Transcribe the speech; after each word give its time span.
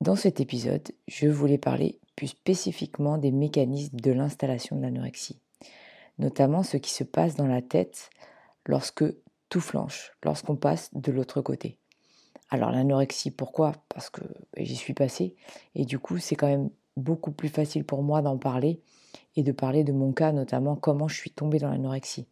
Dans 0.00 0.16
cet 0.16 0.40
épisode, 0.40 0.88
je 1.08 1.28
voulais 1.28 1.58
parler 1.58 1.98
plus 2.16 2.28
spécifiquement 2.28 3.18
des 3.18 3.30
mécanismes 3.30 4.00
de 4.00 4.12
l'installation 4.12 4.76
de 4.76 4.80
l'anorexie, 4.80 5.38
notamment 6.18 6.62
ce 6.62 6.78
qui 6.78 6.90
se 6.90 7.04
passe 7.04 7.34
dans 7.34 7.46
la 7.46 7.60
tête 7.60 8.08
lorsque 8.64 9.04
tout 9.50 9.60
flanche, 9.60 10.12
lorsqu'on 10.24 10.56
passe 10.56 10.88
de 10.94 11.12
l'autre 11.12 11.42
côté. 11.42 11.76
Alors 12.48 12.70
l'anorexie, 12.70 13.30
pourquoi? 13.30 13.72
Parce 13.90 14.08
que 14.08 14.22
j'y 14.56 14.74
suis 14.74 14.94
passée 14.94 15.34
et 15.74 15.84
du 15.84 15.98
coup 15.98 16.16
c'est 16.16 16.34
quand 16.34 16.48
même 16.48 16.70
beaucoup 16.96 17.30
plus 17.30 17.50
facile 17.50 17.84
pour 17.84 18.02
moi 18.02 18.22
d'en 18.22 18.38
parler 18.38 18.80
et 19.36 19.42
de 19.42 19.52
parler 19.52 19.84
de 19.84 19.92
mon 19.92 20.14
cas, 20.14 20.32
notamment 20.32 20.76
comment 20.76 21.08
je 21.08 21.16
suis 21.16 21.30
tombée 21.30 21.58
dans 21.58 21.70
l'anorexie. 21.70 22.26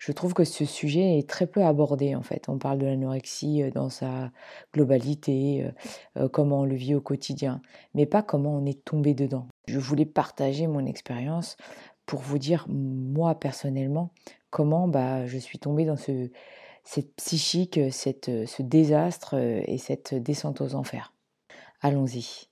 Je 0.00 0.12
trouve 0.12 0.32
que 0.32 0.44
ce 0.44 0.64
sujet 0.64 1.18
est 1.18 1.28
très 1.28 1.46
peu 1.46 1.62
abordé 1.62 2.14
en 2.14 2.22
fait. 2.22 2.48
On 2.48 2.56
parle 2.58 2.78
de 2.78 2.86
l'anorexie 2.86 3.62
euh, 3.62 3.70
dans 3.70 3.90
sa 3.90 4.32
globalité, 4.72 5.62
euh, 5.62 6.22
euh, 6.22 6.28
comment 6.28 6.60
on 6.60 6.64
le 6.64 6.74
vit 6.74 6.94
au 6.94 7.02
quotidien, 7.02 7.60
mais 7.94 8.06
pas 8.06 8.22
comment 8.22 8.56
on 8.56 8.64
est 8.64 8.82
tombé 8.82 9.12
dedans. 9.12 9.46
Je 9.68 9.78
voulais 9.78 10.06
partager 10.06 10.66
mon 10.66 10.86
expérience 10.86 11.58
pour 12.06 12.20
vous 12.20 12.38
dire 12.38 12.64
moi 12.68 13.34
personnellement 13.34 14.10
comment 14.48 14.88
bah, 14.88 15.26
je 15.26 15.36
suis 15.36 15.58
tombée 15.58 15.84
dans 15.84 15.98
ce, 15.98 16.30
cette 16.82 17.14
psychique, 17.16 17.78
cette, 17.92 18.46
ce 18.46 18.62
désastre 18.62 19.34
et 19.34 19.76
cette 19.76 20.14
descente 20.14 20.62
aux 20.62 20.74
enfers. 20.74 21.12
Allons-y. 21.82 22.48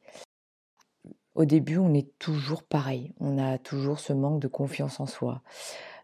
Au 1.34 1.44
début, 1.44 1.78
on 1.78 1.94
est 1.94 2.18
toujours 2.18 2.62
pareil. 2.62 3.14
On 3.20 3.38
a 3.38 3.58
toujours 3.58 4.00
ce 4.00 4.12
manque 4.12 4.40
de 4.40 4.48
confiance 4.48 5.00
en 5.00 5.06
soi. 5.06 5.42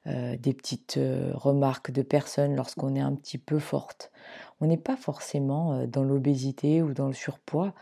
Euh, 0.07 0.37
des 0.37 0.53
petites 0.53 0.99
euh, 0.99 1.31
remarques 1.33 1.91
de 1.91 2.03
personnes 2.03 2.55
lorsqu'on 2.55 2.95
est 2.95 3.01
un 3.01 3.15
petit 3.15 3.39
peu 3.39 3.59
forte. 3.59 4.13
On 4.61 4.67
n'est 4.67 4.77
pas 4.77 4.99
forcément 4.99 5.73
euh, 5.73 5.87
dans 5.87 6.05
l'obésité 6.05 6.83
ou 6.83 6.93
dans 6.93 7.07
le 7.07 7.15
surpoids, 7.15 7.73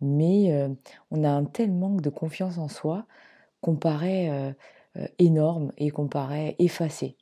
mais 0.00 0.68
on 1.10 1.24
a 1.24 1.30
un 1.30 1.44
tel 1.44 1.72
manque 1.72 2.00
de 2.00 2.10
confiance 2.10 2.58
en 2.58 2.68
soi 2.68 3.06
qu'on 3.60 3.76
paraît 3.76 4.54
énorme 5.18 5.72
et 5.78 5.90
qu'on 5.90 6.08
paraît 6.08 6.56
effacé. 6.58 7.16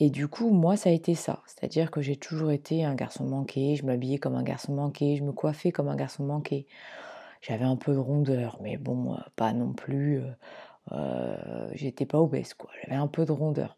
Et 0.00 0.10
du 0.10 0.26
coup, 0.26 0.50
moi, 0.50 0.76
ça 0.76 0.90
a 0.90 0.92
été 0.92 1.14
ça. 1.14 1.42
C'est-à-dire 1.46 1.90
que 1.90 2.00
j'ai 2.00 2.16
toujours 2.16 2.50
été 2.50 2.84
un 2.84 2.94
garçon 2.94 3.24
manqué, 3.24 3.76
je 3.76 3.86
m'habillais 3.86 4.18
comme 4.18 4.34
un 4.34 4.42
garçon 4.42 4.74
manqué, 4.74 5.16
je 5.16 5.22
me 5.22 5.32
coiffais 5.32 5.70
comme 5.70 5.88
un 5.88 5.96
garçon 5.96 6.24
manqué. 6.24 6.66
J'avais 7.42 7.64
un 7.64 7.76
peu 7.76 7.92
de 7.92 7.98
rondeur, 7.98 8.58
mais 8.62 8.76
bon, 8.76 9.16
pas 9.36 9.52
non 9.52 9.72
plus 9.72 10.20
j'étais 11.72 12.06
pas 12.06 12.18
obèse, 12.18 12.54
quoi. 12.54 12.70
J'avais 12.82 12.96
un 12.96 13.06
peu 13.06 13.24
de 13.24 13.32
rondeur. 13.32 13.76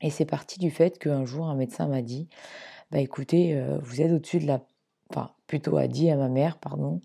Et 0.00 0.10
c'est 0.10 0.24
parti 0.24 0.58
du 0.58 0.70
fait 0.70 0.98
qu'un 0.98 1.24
jour, 1.24 1.46
un 1.46 1.54
médecin 1.54 1.86
m'a 1.86 2.02
dit 2.02 2.28
Bah 2.90 3.00
écoutez, 3.00 3.56
euh, 3.56 3.78
vous 3.82 4.00
êtes 4.00 4.12
au-dessus 4.12 4.38
de 4.38 4.46
la. 4.46 4.60
Enfin, 5.10 5.30
plutôt 5.46 5.76
a 5.76 5.88
dit 5.88 6.10
à 6.10 6.16
ma 6.16 6.28
mère, 6.28 6.58
pardon, 6.58 7.00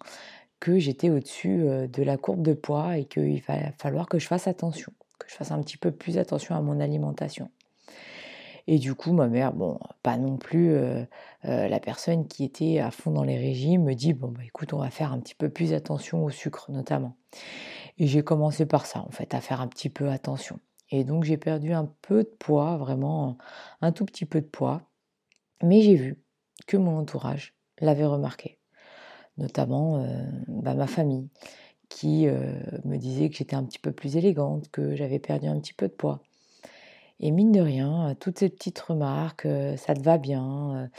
que 0.60 0.78
j'étais 0.78 1.10
au-dessus 1.10 1.64
euh, 1.64 1.88
de 1.88 2.04
la 2.04 2.18
courbe 2.18 2.42
de 2.44 2.54
poids 2.54 2.98
et 2.98 3.06
qu'il 3.06 3.42
va 3.44 3.72
falloir 3.80 4.08
que 4.08 4.20
je 4.20 4.28
fasse 4.28 4.48
attention, 4.48 4.92
que 5.20 5.30
je 5.30 5.36
fasse 5.36 5.52
un 5.52 5.62
petit 5.62 5.78
peu 5.78 5.92
plus 5.92 6.18
attention 6.18 6.56
à 6.56 6.62
mon 6.62 6.80
alimentation. 6.80 7.50
Et 8.68 8.78
du 8.78 8.96
coup, 8.96 9.12
ma 9.12 9.28
mère, 9.28 9.54
bon, 9.54 9.78
pas 10.04 10.16
non 10.18 10.38
plus 10.38 10.78
la 11.44 11.80
personne 11.82 12.30
qui 12.30 12.46
était 12.46 12.80
à 12.80 12.92
fond 12.92 13.12
dans 13.12 13.24
les 13.24 13.38
régimes, 13.38 13.84
me 13.84 13.94
dit 13.94 14.14
bon 14.14 14.30
bah 14.30 14.40
écoute, 14.46 14.72
on 14.72 14.78
va 14.78 14.90
faire 14.90 15.12
un 15.12 15.20
petit 15.20 15.36
peu 15.36 15.50
plus 15.50 15.74
attention 15.74 16.24
au 16.24 16.30
sucre 16.30 16.72
notamment. 16.72 17.18
Et 17.98 18.08
j'ai 18.08 18.24
commencé 18.24 18.66
par 18.66 18.86
ça, 18.86 19.02
en 19.02 19.12
fait, 19.12 19.34
à 19.34 19.42
faire 19.42 19.62
un 19.62 19.68
petit 19.68 19.90
peu 19.90 20.10
attention. 20.10 20.60
Et 20.94 21.04
donc 21.04 21.24
j'ai 21.24 21.38
perdu 21.38 21.74
un 21.74 21.92
peu 22.04 22.24
de 22.24 22.30
poids, 22.38 22.78
vraiment 22.78 23.40
un 23.82 23.92
tout 23.92 24.06
petit 24.06 24.26
peu 24.26 24.42
de 24.42 24.46
poids. 24.46 24.84
Mais 25.64 25.82
j'ai 25.82 25.96
vu 25.96 26.22
que 26.68 26.78
mon 26.78 27.00
entourage 27.00 27.56
l'avait 27.80 28.06
remarqué, 28.06 28.60
notamment 29.38 29.98
euh, 29.98 30.24
bah, 30.48 30.76
ma 30.76 30.86
famille, 30.86 31.30
qui 31.90 32.28
euh, 32.28 32.54
me 32.86 32.98
disait 32.98 33.30
que 33.32 33.38
j'étais 33.38 33.56
un 33.56 33.64
petit 33.64 33.80
peu 33.80 33.92
plus 33.92 34.18
élégante, 34.18 34.70
que 34.70 34.96
j'avais 34.96 35.18
perdu 35.18 35.48
un 35.48 35.60
petit 35.60 35.74
peu 35.74 35.88
de 35.88 35.94
poids. 35.94 36.22
Et 37.20 37.32
mine 37.32 37.52
de 37.52 37.62
rien, 37.62 38.16
toutes 38.20 38.38
ces 38.38 38.50
petites 38.50 38.80
remarques, 38.80 39.48
euh, 39.48 39.76
ça 39.78 39.96
te 39.96 40.02
va 40.02 40.20
bien, 40.20 40.92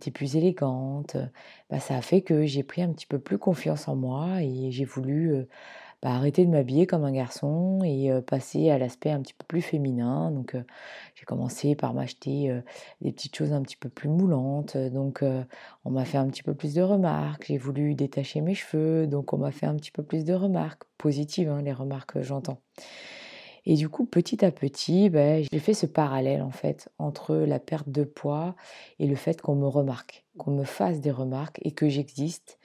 tu 0.00 0.10
es 0.10 0.12
plus 0.12 0.36
élégante, 0.36 1.16
bah, 1.70 1.80
ça 1.80 1.96
a 1.96 2.02
fait 2.02 2.22
que 2.22 2.46
j'ai 2.46 2.62
pris 2.62 2.82
un 2.82 2.92
petit 2.92 3.06
peu 3.06 3.18
plus 3.18 3.38
confiance 3.38 3.88
en 3.88 3.96
moi 3.96 4.42
et 4.42 4.70
j'ai 4.70 4.84
voulu 4.84 5.44
bah, 6.04 6.10
arrêter 6.10 6.44
de 6.46 6.50
m'habiller 6.50 6.86
comme 6.86 7.04
un 7.04 7.10
garçon 7.10 7.80
et 7.82 8.12
passer 8.26 8.70
à 8.70 8.78
l'aspect 8.78 9.10
un 9.10 9.20
petit 9.22 9.34
peu 9.34 9.44
plus 9.48 9.62
féminin. 9.62 10.30
Donc 10.30 10.54
j'ai 11.16 11.24
commencé 11.24 11.74
par 11.74 11.94
m'acheter 11.94 12.54
des 13.00 13.10
petites 13.10 13.34
choses 13.34 13.52
un 13.52 13.62
petit 13.62 13.76
peu 13.76 13.88
plus 13.88 14.08
moulantes. 14.08 14.76
Donc 14.76 15.24
on 15.84 15.90
m'a 15.90 16.04
fait 16.04 16.18
un 16.18 16.28
petit 16.28 16.42
peu 16.42 16.54
plus 16.54 16.74
de 16.74 16.82
remarques. 16.82 17.46
J'ai 17.48 17.58
voulu 17.58 17.94
détacher 17.94 18.40
mes 18.40 18.54
cheveux. 18.54 19.06
Donc 19.06 19.32
on 19.32 19.38
m'a 19.38 19.50
fait 19.50 19.66
un 19.66 19.74
petit 19.74 19.90
peu 19.90 20.02
plus 20.02 20.24
de 20.24 20.34
remarques 20.34 20.84
positives, 20.98 21.48
hein, 21.48 21.62
les 21.62 21.72
remarques 21.72 22.12
que 22.12 22.22
j'entends. 22.22 22.60
Et 23.66 23.76
du 23.76 23.88
coup, 23.88 24.04
petit 24.04 24.44
à 24.44 24.50
petit, 24.50 25.08
ben, 25.08 25.44
j'ai 25.50 25.58
fait 25.58 25.72
ce 25.74 25.86
parallèle 25.86 26.42
en 26.42 26.50
fait 26.50 26.90
entre 26.98 27.34
la 27.34 27.58
perte 27.58 27.88
de 27.88 28.04
poids 28.04 28.54
et 28.98 29.06
le 29.06 29.14
fait 29.14 29.40
qu'on 29.40 29.54
me 29.54 29.66
remarque, 29.66 30.24
qu'on 30.36 30.50
me 30.50 30.64
fasse 30.64 31.00
des 31.00 31.10
remarques 31.10 31.60
et 31.62 31.72
que 31.72 31.88
j'existe 31.88 32.58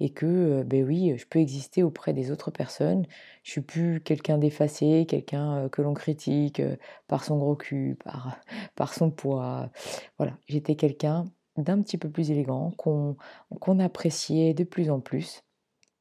et 0.00 0.10
que, 0.10 0.62
ben 0.62 0.84
oui, 0.84 1.16
je 1.16 1.26
peux 1.26 1.40
exister 1.40 1.82
auprès 1.82 2.12
des 2.12 2.30
autres 2.30 2.50
personnes. 2.50 3.06
Je 3.42 3.50
suis 3.52 3.60
plus 3.60 4.00
quelqu'un 4.00 4.38
d'effacé, 4.38 5.06
quelqu'un 5.08 5.68
que 5.70 5.82
l'on 5.82 5.94
critique 5.94 6.62
par 7.08 7.24
son 7.24 7.38
gros 7.38 7.56
cul, 7.56 7.96
par, 8.04 8.38
par 8.76 8.94
son 8.94 9.10
poids. 9.10 9.70
Voilà, 10.18 10.36
j'étais 10.46 10.76
quelqu'un 10.76 11.24
d'un 11.56 11.80
petit 11.82 11.98
peu 11.98 12.10
plus 12.10 12.30
élégant, 12.30 12.72
qu'on 12.76 13.16
qu'on 13.60 13.78
appréciait 13.78 14.54
de 14.54 14.64
plus 14.64 14.90
en 14.90 15.00
plus. 15.00 15.42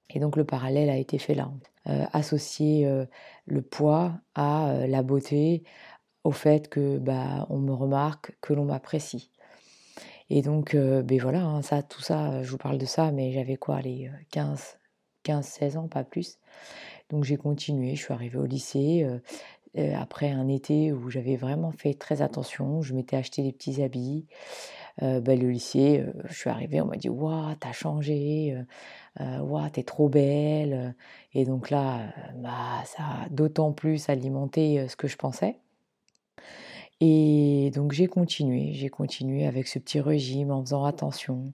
Et 0.09 0.19
donc 0.19 0.35
le 0.35 0.45
parallèle 0.45 0.89
a 0.89 0.97
été 0.97 1.17
fait 1.17 1.35
là. 1.35 1.51
Euh, 1.89 2.05
associer 2.13 2.87
euh, 2.87 3.05
le 3.45 3.61
poids 3.61 4.13
à 4.35 4.69
euh, 4.69 4.87
la 4.87 5.03
beauté, 5.03 5.63
au 6.23 6.31
fait 6.31 6.69
que 6.69 6.97
bah, 6.97 7.45
on 7.49 7.57
me 7.57 7.73
remarque, 7.73 8.37
que 8.39 8.53
l'on 8.53 8.63
m'apprécie. 8.63 9.31
Et 10.29 10.41
donc, 10.41 10.75
ben 10.75 11.19
voilà, 11.21 11.41
hein, 11.43 11.61
ça, 11.61 11.83
tout 11.83 12.01
ça, 12.01 12.41
je 12.43 12.49
vous 12.49 12.57
parle 12.57 12.77
de 12.77 12.85
ça, 12.85 13.11
mais 13.11 13.33
j'avais 13.33 13.57
quoi, 13.57 13.81
les 13.81 14.09
15, 14.31 14.79
15, 15.23 15.45
16 15.45 15.77
ans, 15.77 15.87
pas 15.89 16.05
plus. 16.05 16.39
Donc 17.09 17.25
j'ai 17.25 17.35
continué, 17.35 17.95
je 17.95 18.03
suis 18.03 18.13
arrivée 18.13 18.39
au 18.39 18.45
lycée. 18.45 19.05
après 19.95 20.31
un 20.31 20.47
été 20.47 20.93
où 20.93 21.09
j'avais 21.09 21.35
vraiment 21.35 21.71
fait 21.71 21.93
très 21.93 22.21
attention, 22.21 22.81
je 22.81 22.93
m'étais 22.93 23.17
acheté 23.17 23.43
des 23.43 23.51
petits 23.51 23.83
habits. 23.83 24.25
Ben, 25.01 25.39
le 25.39 25.49
lycée, 25.49 26.05
je 26.25 26.33
suis 26.33 26.49
arrivée, 26.49 26.81
on 26.81 26.85
m'a 26.85 26.95
dit 26.95 27.09
Waouh, 27.09 27.55
t'as 27.59 27.73
changé, 27.73 28.55
Waouh, 29.19 29.69
t'es 29.69 29.83
trop 29.83 30.09
belle. 30.09 30.95
Et 31.33 31.45
donc 31.45 31.69
là, 31.69 32.13
bah, 32.37 32.83
ça 32.85 33.03
a 33.03 33.29
d'autant 33.29 33.71
plus 33.71 34.09
alimenté 34.09 34.87
ce 34.87 34.95
que 34.95 35.07
je 35.07 35.17
pensais. 35.17 35.57
Et 37.01 37.71
donc 37.75 37.91
j'ai 37.91 38.07
continué, 38.07 38.71
j'ai 38.73 38.87
continué 38.87 39.45
avec 39.45 39.67
ce 39.67 39.77
petit 39.77 39.99
régime 39.99 40.51
en 40.51 40.61
faisant 40.63 40.85
attention 40.85 41.51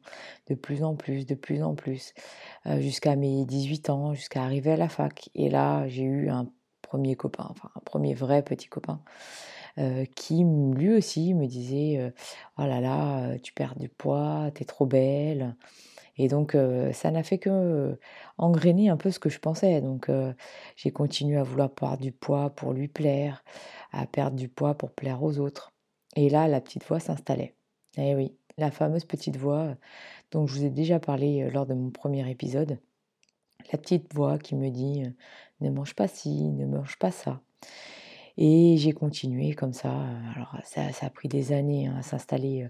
de 0.47 0.53
plus 0.53 0.83
en 0.83 0.95
plus, 0.95 1.25
de 1.25 1.33
plus 1.33 1.63
en 1.63 1.73
plus, 1.73 2.13
jusqu'à 2.77 3.15
mes 3.15 3.45
18 3.45 3.89
ans, 3.89 4.13
jusqu'à 4.13 4.43
arriver 4.43 4.73
à 4.73 4.77
la 4.77 4.89
fac. 4.89 5.29
Et 5.33 5.49
là, 5.49 5.87
j'ai 5.87 6.03
eu 6.03 6.29
un 6.29 6.47
premier 6.83 7.15
copain, 7.15 7.47
enfin 7.49 7.69
un 7.75 7.79
premier 7.79 8.13
vrai 8.13 8.43
petit 8.43 8.67
copain, 8.67 9.01
qui 10.15 10.43
lui 10.43 10.93
aussi 10.93 11.33
me 11.33 11.47
disait 11.47 12.13
Oh 12.59 12.63
là 12.63 12.79
là, 12.79 13.37
tu 13.39 13.53
perds 13.53 13.75
du 13.75 13.89
poids, 13.89 14.51
t'es 14.53 14.65
trop 14.65 14.85
belle. 14.85 15.55
Et 16.19 16.27
donc, 16.27 16.55
ça 16.91 17.11
n'a 17.11 17.23
fait 17.23 17.37
que 17.37 17.97
engrainer 18.37 18.89
un 18.89 18.97
peu 18.97 19.09
ce 19.09 19.19
que 19.19 19.29
je 19.29 19.39
pensais. 19.39 19.79
Donc, 19.79 20.11
j'ai 20.75 20.91
continué 20.91 21.37
à 21.37 21.43
vouloir 21.43 21.71
perdre 21.71 22.01
du 22.01 22.11
poids 22.11 22.49
pour 22.49 22.73
lui 22.73 22.89
plaire, 22.89 23.41
à 23.93 24.05
perdre 24.05 24.35
du 24.35 24.49
poids 24.49 24.75
pour 24.75 24.91
plaire 24.91 25.23
aux 25.23 25.39
autres. 25.39 25.71
Et 26.17 26.29
là, 26.29 26.49
la 26.49 26.59
petite 26.59 26.83
voix 26.85 26.99
s'installait. 26.99 27.55
Eh 27.97 28.15
oui, 28.15 28.35
la 28.57 28.69
fameuse 28.69 29.05
petite 29.05 29.37
voix 29.37 29.77
dont 30.31 30.45
je 30.45 30.55
vous 30.55 30.65
ai 30.65 30.69
déjà 30.69 30.99
parlé 30.99 31.49
lors 31.51 31.65
de 31.65 31.73
mon 31.73 31.89
premier 31.89 32.29
épisode. 32.29 32.79
La 33.71 33.79
petite 33.79 34.13
voix 34.13 34.37
qui 34.37 34.55
me 34.55 34.69
dit 34.71 35.03
ne 35.61 35.69
mange 35.69 35.95
pas 35.95 36.09
ci, 36.09 36.49
ne 36.49 36.65
mange 36.65 36.99
pas 36.99 37.11
ça. 37.11 37.39
Et 38.35 38.75
j'ai 38.75 38.91
continué 38.91 39.53
comme 39.53 39.73
ça. 39.73 39.93
Alors, 40.35 40.53
ça, 40.65 40.81
a 41.01 41.09
pris 41.09 41.29
des 41.29 41.53
années 41.53 41.87
hein, 41.87 41.95
à 41.97 42.01
s'installer 42.01 42.67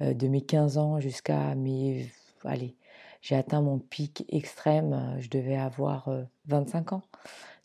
de 0.00 0.26
mes 0.26 0.40
15 0.40 0.78
ans 0.78 0.98
jusqu'à 0.98 1.54
mes 1.54 2.10
allez, 2.44 2.76
j'ai 3.20 3.36
atteint 3.36 3.60
mon 3.60 3.78
pic 3.78 4.24
extrême, 4.28 5.16
je 5.20 5.28
devais 5.28 5.56
avoir 5.56 6.10
25 6.46 6.92
ans. 6.92 7.02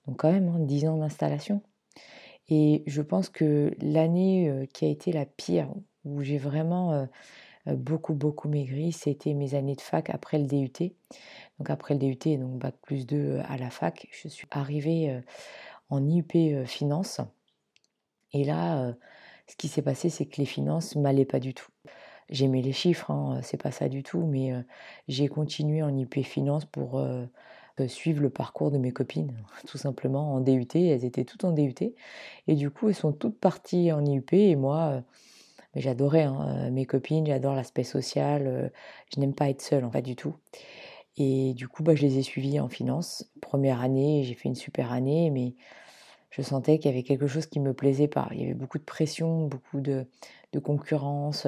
Donc 0.08 0.18
quand 0.20 0.32
même, 0.32 0.66
10 0.66 0.86
hein, 0.86 0.92
ans 0.92 0.98
d'installation. 0.98 1.62
Et 2.50 2.84
je 2.88 3.02
pense 3.02 3.30
que 3.30 3.74
l'année 3.80 4.68
qui 4.74 4.86
a 4.86 4.90
été 4.90 5.12
la 5.12 5.26
pire, 5.26 5.70
où 6.04 6.22
j'ai 6.22 6.38
vraiment 6.38 7.08
beaucoup, 7.66 8.14
beaucoup 8.14 8.50
maigri, 8.50 8.92
c'était 8.92 9.34
mes 9.34 9.56
années 9.56 9.76
de 9.76 9.82
fac 9.82 10.10
après 10.10 10.38
le 10.40 10.46
DUT. 10.46 10.94
Donc 11.60 11.70
après 11.70 11.94
le 11.94 12.00
DUT, 12.02 12.38
donc 12.38 12.58
bac 12.60 12.76
plus 12.82 13.06
2 13.06 13.40
à 13.48 13.58
la 13.58 13.70
fac, 13.70 14.08
je 14.12 14.28
suis 14.28 14.48
arrivée 14.52 15.22
en 15.90 16.06
IUP 16.06 16.66
Finance. 16.66 17.22
Et 18.34 18.44
là, 18.44 18.94
ce 19.48 19.56
qui 19.56 19.68
s'est 19.68 19.82
passé, 19.82 20.10
c'est 20.10 20.26
que 20.26 20.38
les 20.38 20.46
finances 20.46 20.96
m'allaient 20.96 21.26
pas 21.26 21.40
du 21.40 21.54
tout. 21.54 21.70
J'aimais 22.30 22.62
les 22.62 22.74
chiffres, 22.74 23.12
hein, 23.12 23.40
c'est 23.44 23.62
pas 23.62 23.72
ça 23.72 23.90
du 23.90 24.04
tout, 24.04 24.26
mais 24.26 24.54
j'ai 25.08 25.28
continué 25.28 25.84
en 25.84 25.96
IUP 25.96 26.24
Finance 26.24 26.66
pour 26.66 27.06
suivre 27.88 28.22
le 28.22 28.30
parcours 28.30 28.72
de 28.72 28.78
mes 28.78 28.92
copines, 28.92 29.34
tout 29.68 29.78
simplement 29.78 30.34
en 30.34 30.40
DUT. 30.40 30.68
Elles 30.76 31.06
étaient 31.06 31.26
toutes 31.26 31.44
en 31.44 31.52
DUT. 31.52 31.94
Et 32.48 32.56
du 32.56 32.70
coup, 32.70 32.90
elles 32.90 32.96
sont 32.96 33.12
toutes 33.12 33.40
parties 33.40 33.92
en 33.92 34.06
IUP. 34.06 34.34
Et 34.34 34.56
moi, 34.56 35.04
j'adorais 35.76 36.24
hein, 36.24 36.70
mes 36.72 36.86
copines, 36.86 37.26
j'adore 37.26 37.56
l'aspect 37.56 37.84
social. 37.84 38.72
je 39.14 39.20
n'aime 39.20 39.34
pas 39.34 39.50
être 39.50 39.62
seule, 39.62 39.90
pas 39.90 40.02
du 40.02 40.16
tout. 40.16 40.36
Et 41.18 41.54
du 41.54 41.68
coup, 41.68 41.84
bah, 41.84 41.96
je 41.96 42.02
les 42.02 42.18
ai 42.18 42.24
suivies 42.24 42.60
en 42.60 42.70
finance. 42.70 43.30
Première 43.42 43.82
année, 43.82 44.24
j'ai 44.24 44.34
fait 44.34 44.50
une 44.50 44.56
super 44.56 44.92
année, 44.92 45.30
mais 45.30 45.54
je 46.36 46.42
sentais 46.42 46.80
qu'il 46.80 46.90
y 46.90 46.94
avait 46.94 47.04
quelque 47.04 47.28
chose 47.28 47.46
qui 47.46 47.60
me 47.60 47.74
plaisait 47.74 48.08
pas. 48.08 48.28
Il 48.32 48.42
y 48.42 48.44
avait 48.44 48.56
beaucoup 48.56 48.80
de 48.80 48.84
pression, 48.84 49.46
beaucoup 49.46 49.82
de, 49.82 50.08
de 50.52 50.60
concurrence, 50.60 51.46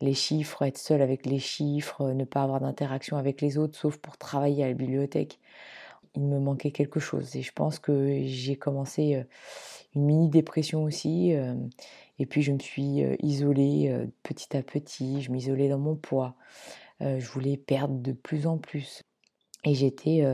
les 0.00 0.14
chiffres, 0.14 0.62
être 0.62 0.76
seule 0.76 1.02
avec 1.02 1.24
les 1.24 1.38
chiffres, 1.38 2.10
ne 2.10 2.24
pas 2.24 2.42
avoir 2.42 2.58
d'interaction 2.58 3.16
avec 3.16 3.40
les 3.40 3.58
autres, 3.58 3.78
sauf 3.78 3.96
pour 3.98 4.18
travailler 4.18 4.64
à 4.64 4.66
la 4.66 4.74
bibliothèque. 4.74 5.38
Il 6.16 6.22
me 6.22 6.40
manquait 6.40 6.72
quelque 6.72 6.98
chose 6.98 7.36
et 7.36 7.42
je 7.42 7.52
pense 7.52 7.78
que 7.78 8.22
j'ai 8.24 8.56
commencé 8.56 9.24
une 9.94 10.04
mini 10.04 10.28
dépression 10.28 10.82
aussi. 10.82 11.32
Et 12.18 12.26
puis 12.26 12.42
je 12.42 12.50
me 12.50 12.58
suis 12.58 13.04
isolée 13.20 14.08
petit 14.24 14.56
à 14.56 14.62
petit, 14.62 15.22
je 15.22 15.30
m'isolais 15.30 15.68
dans 15.68 15.78
mon 15.78 15.94
poids. 15.94 16.34
Je 17.00 17.26
voulais 17.28 17.56
perdre 17.56 17.94
de 17.94 18.10
plus 18.10 18.48
en 18.48 18.58
plus. 18.58 19.04
Et 19.64 19.74
j'étais 19.74 20.24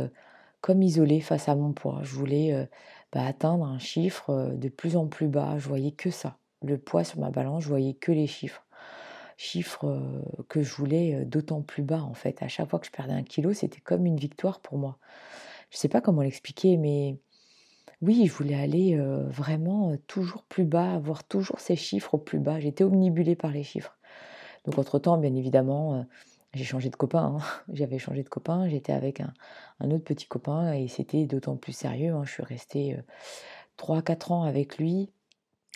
comme 0.63 0.83
isolée 0.83 1.21
face 1.21 1.51
à 1.51 1.55
mon 1.55 1.75
poids. 1.75 2.01
Je 2.03 2.15
voulais 2.15 2.69
bah, 3.15 3.25
atteindre 3.25 3.65
un 3.65 3.79
chiffre 3.79 4.53
de 4.55 4.69
plus 4.69 4.97
en 4.97 5.07
plus 5.07 5.29
bas. 5.29 5.57
Je 5.59 5.69
voyais 5.69 5.93
que 5.93 6.11
ça. 6.11 6.37
Le 6.63 6.77
poids 6.77 7.05
sur 7.05 7.21
ma 7.21 7.31
balance, 7.31 7.63
je 7.63 7.69
voyais 7.69 7.95
que 7.95 8.13
les 8.13 8.27
chiffres. 8.27 8.65
Chiffres 9.37 10.01
que 10.49 10.63
je 10.63 10.75
voulais 10.75 11.25
d'autant 11.25 11.63
plus 11.63 11.83
bas 11.83 12.03
en 12.03 12.15
fait. 12.15 12.43
À 12.43 12.49
chaque 12.49 12.69
fois 12.69 12.79
que 12.79 12.87
je 12.87 12.93
perdais 12.93 13.13
un 13.13 13.23
kilo, 13.23 13.53
c'était 13.53 13.81
comme 13.81 14.05
une 14.07 14.17
victoire 14.17 14.61
pour 14.61 14.79
moi. 14.79 14.99
Je 15.71 15.77
ne 15.77 15.81
sais 15.81 15.89
pas 15.89 16.01
comment 16.01 16.23
l'expliquer, 16.23 16.77
mais 16.77 17.17
oui, 18.01 18.27
je 18.27 18.33
voulais 18.33 18.55
aller 18.55 18.97
vraiment 19.29 19.97
toujours 20.07 20.45
plus 20.45 20.65
bas, 20.65 20.95
avoir 20.95 21.25
toujours 21.25 21.61
ces 21.61 21.77
chiffres 21.77 22.15
au 22.15 22.19
plus 22.19 22.39
bas. 22.39 22.61
J'étais 22.61 22.85
omnibulée 22.85 23.37
par 23.37 23.51
les 23.51 23.63
chiffres. 23.65 23.97
Donc 24.65 24.79
entre-temps, 24.79 25.19
bien 25.19 25.35
évidemment, 25.35 26.07
j'ai 26.55 26.65
changé 26.65 26.89
de 26.89 26.97
copain. 26.97 27.37
Hein. 27.39 27.63
J'avais 27.73 27.99
changé 27.99 28.23
de 28.23 28.29
copain. 28.29 28.69
J'étais 28.69 28.93
avec 28.93 29.21
un, 29.21 29.33
autre 29.91 30.05
petit 30.05 30.27
copain 30.27 30.73
et 30.73 30.89
c'était 30.89 31.27
d'autant 31.27 31.57
plus 31.57 31.73
sérieux. 31.73 32.15
Hein. 32.15 32.23
Je 32.25 32.33
suis 32.33 32.43
restée 32.43 32.97
3-4 33.79 34.33
ans 34.33 34.43
avec 34.45 34.79
lui 34.79 35.11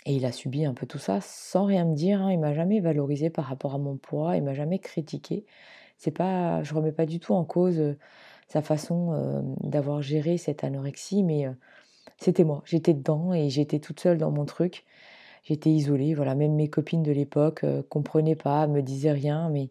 et 0.05 0.15
il 0.15 0.25
a 0.25 0.31
subi 0.31 0.65
un 0.65 0.73
peu 0.73 0.85
tout 0.85 0.97
ça 0.97 1.19
sans 1.21 1.65
rien 1.65 1.85
me 1.85 1.95
dire. 1.95 2.21
Hein. 2.21 2.31
Il 2.31 2.39
m'a 2.39 2.53
jamais 2.53 2.79
valorisé 2.79 3.29
par 3.29 3.45
rapport 3.45 3.75
à 3.75 3.77
mon 3.77 3.97
poids. 3.97 4.37
Il 4.37 4.43
m'a 4.43 4.53
jamais 4.53 4.79
critiqué. 4.79 5.45
C'est 5.97 6.11
pas, 6.11 6.63
je 6.63 6.73
remets 6.73 6.93
pas 6.93 7.05
du 7.05 7.19
tout 7.19 7.33
en 7.33 7.43
cause 7.43 7.95
sa 8.47 8.61
façon 8.61 9.43
d'avoir 9.61 10.01
géré 10.01 10.37
cette 10.37 10.63
anorexie, 10.63 11.23
mais 11.23 11.45
c'était 12.17 12.45
moi. 12.45 12.63
J'étais 12.65 12.93
dedans 12.93 13.33
et 13.33 13.49
j'étais 13.49 13.79
toute 13.79 13.99
seule 13.99 14.17
dans 14.17 14.31
mon 14.31 14.45
truc. 14.45 14.85
J'étais 15.43 15.69
isolée. 15.69 16.13
Voilà, 16.13 16.35
même 16.35 16.55
mes 16.55 16.69
copines 16.69 17.03
de 17.03 17.11
l'époque 17.11 17.65
comprenaient 17.89 18.37
pas, 18.37 18.65
me 18.65 18.81
disaient 18.81 19.11
rien, 19.11 19.49
mais 19.49 19.69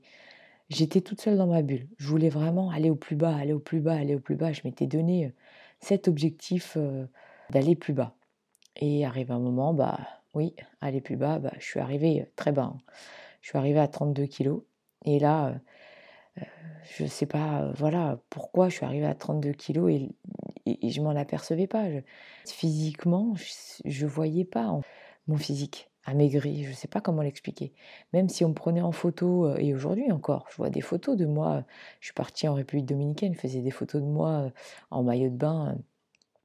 j'étais 0.71 1.01
toute 1.01 1.21
seule 1.21 1.37
dans 1.37 1.47
ma 1.47 1.63
bulle. 1.63 1.89
Je 1.99 2.07
voulais 2.09 2.29
vraiment 2.29 2.71
aller 2.71 2.91
au 2.91 2.97
plus 2.97 3.17
bas, 3.17 3.35
aller 3.35 3.53
au 3.53 3.59
plus 3.59 3.81
bas, 3.81 3.95
aller 3.95 4.15
au 4.15 4.21
plus 4.21 4.37
bas. 4.37 4.53
Je 4.53 4.63
m'étais 4.65 4.87
donné 4.87 5.27
euh, 5.27 5.31
cet 5.81 6.09
objectif 6.09 6.75
euh, 6.77 7.07
d'aller 7.51 7.77
plus 7.77 7.93
bas. 7.93 8.15
Et 8.77 9.05
arrive 9.05 9.33
un 9.33 9.39
moment, 9.39 9.75
bah 9.75 9.99
oui, 10.35 10.55
aller 10.81 11.01
plus 11.01 11.17
bas, 11.17 11.39
bah, 11.39 11.53
je 11.59 11.65
suis 11.65 11.81
arrivée 11.81 12.23
euh, 12.23 12.27
très 12.37 12.53
bas. 12.53 12.73
Hein. 12.75 12.79
Je 13.41 13.49
suis 13.49 13.59
arrivée 13.59 13.81
à 13.81 13.89
32 13.89 14.27
kilos. 14.27 14.63
Et 15.05 15.19
là, 15.21 15.55
je 16.97 17.05
ne 17.05 17.09
sais 17.09 17.27
pas, 17.27 17.71
voilà, 17.77 18.19
pourquoi 18.31 18.69
je 18.69 18.77
suis 18.77 18.85
arrivée 18.85 19.07
à 19.07 19.15
32 19.15 19.53
kilos 19.53 19.91
et, 19.91 20.11
et, 20.67 20.91
je 20.91 21.01
m'en 21.01 21.11
apercevais 21.11 21.69
pas. 21.69 21.85
physiquement, 22.47 23.35
je 23.85 24.05
ne 24.05 24.11
voyais 24.11 24.45
pas 24.45 24.81
mon 25.29 25.37
physique 25.37 25.89
amaigri, 26.09 26.65
je 26.65 26.71
ne 26.71 26.75
sais 26.75 26.89
pas 26.89 27.01
comment 27.01 27.23
l'expliquer. 27.23 27.73
Même 28.13 28.29
si 28.29 28.45
on 28.45 28.51
me 28.51 28.55
prenait 28.55 28.81
en 28.81 28.93
photo, 28.93 29.47
euh, 29.47 29.57
et 29.59 29.75
aujourd'hui 29.75 30.11
encore, 30.11 30.47
je 30.51 30.57
vois 30.57 30.71
des 30.71 30.81
photos 30.81 31.17
de 31.17 31.27
moi, 31.27 31.65
je 32.01 32.07
suis 32.07 32.15
partie 32.15 32.49
en 32.49 32.55
République 32.55 32.87
dominicaine, 32.87 33.35
je 33.35 33.39
faisais 33.39 33.61
des 33.61 33.71
photos 33.71 34.03
de 34.03 34.07
moi 34.07 34.31
euh, 34.31 34.51
en 34.91 35.03
maillot 35.03 35.29
de 35.29 35.37
bain, 35.37 35.69
euh, 35.69 35.79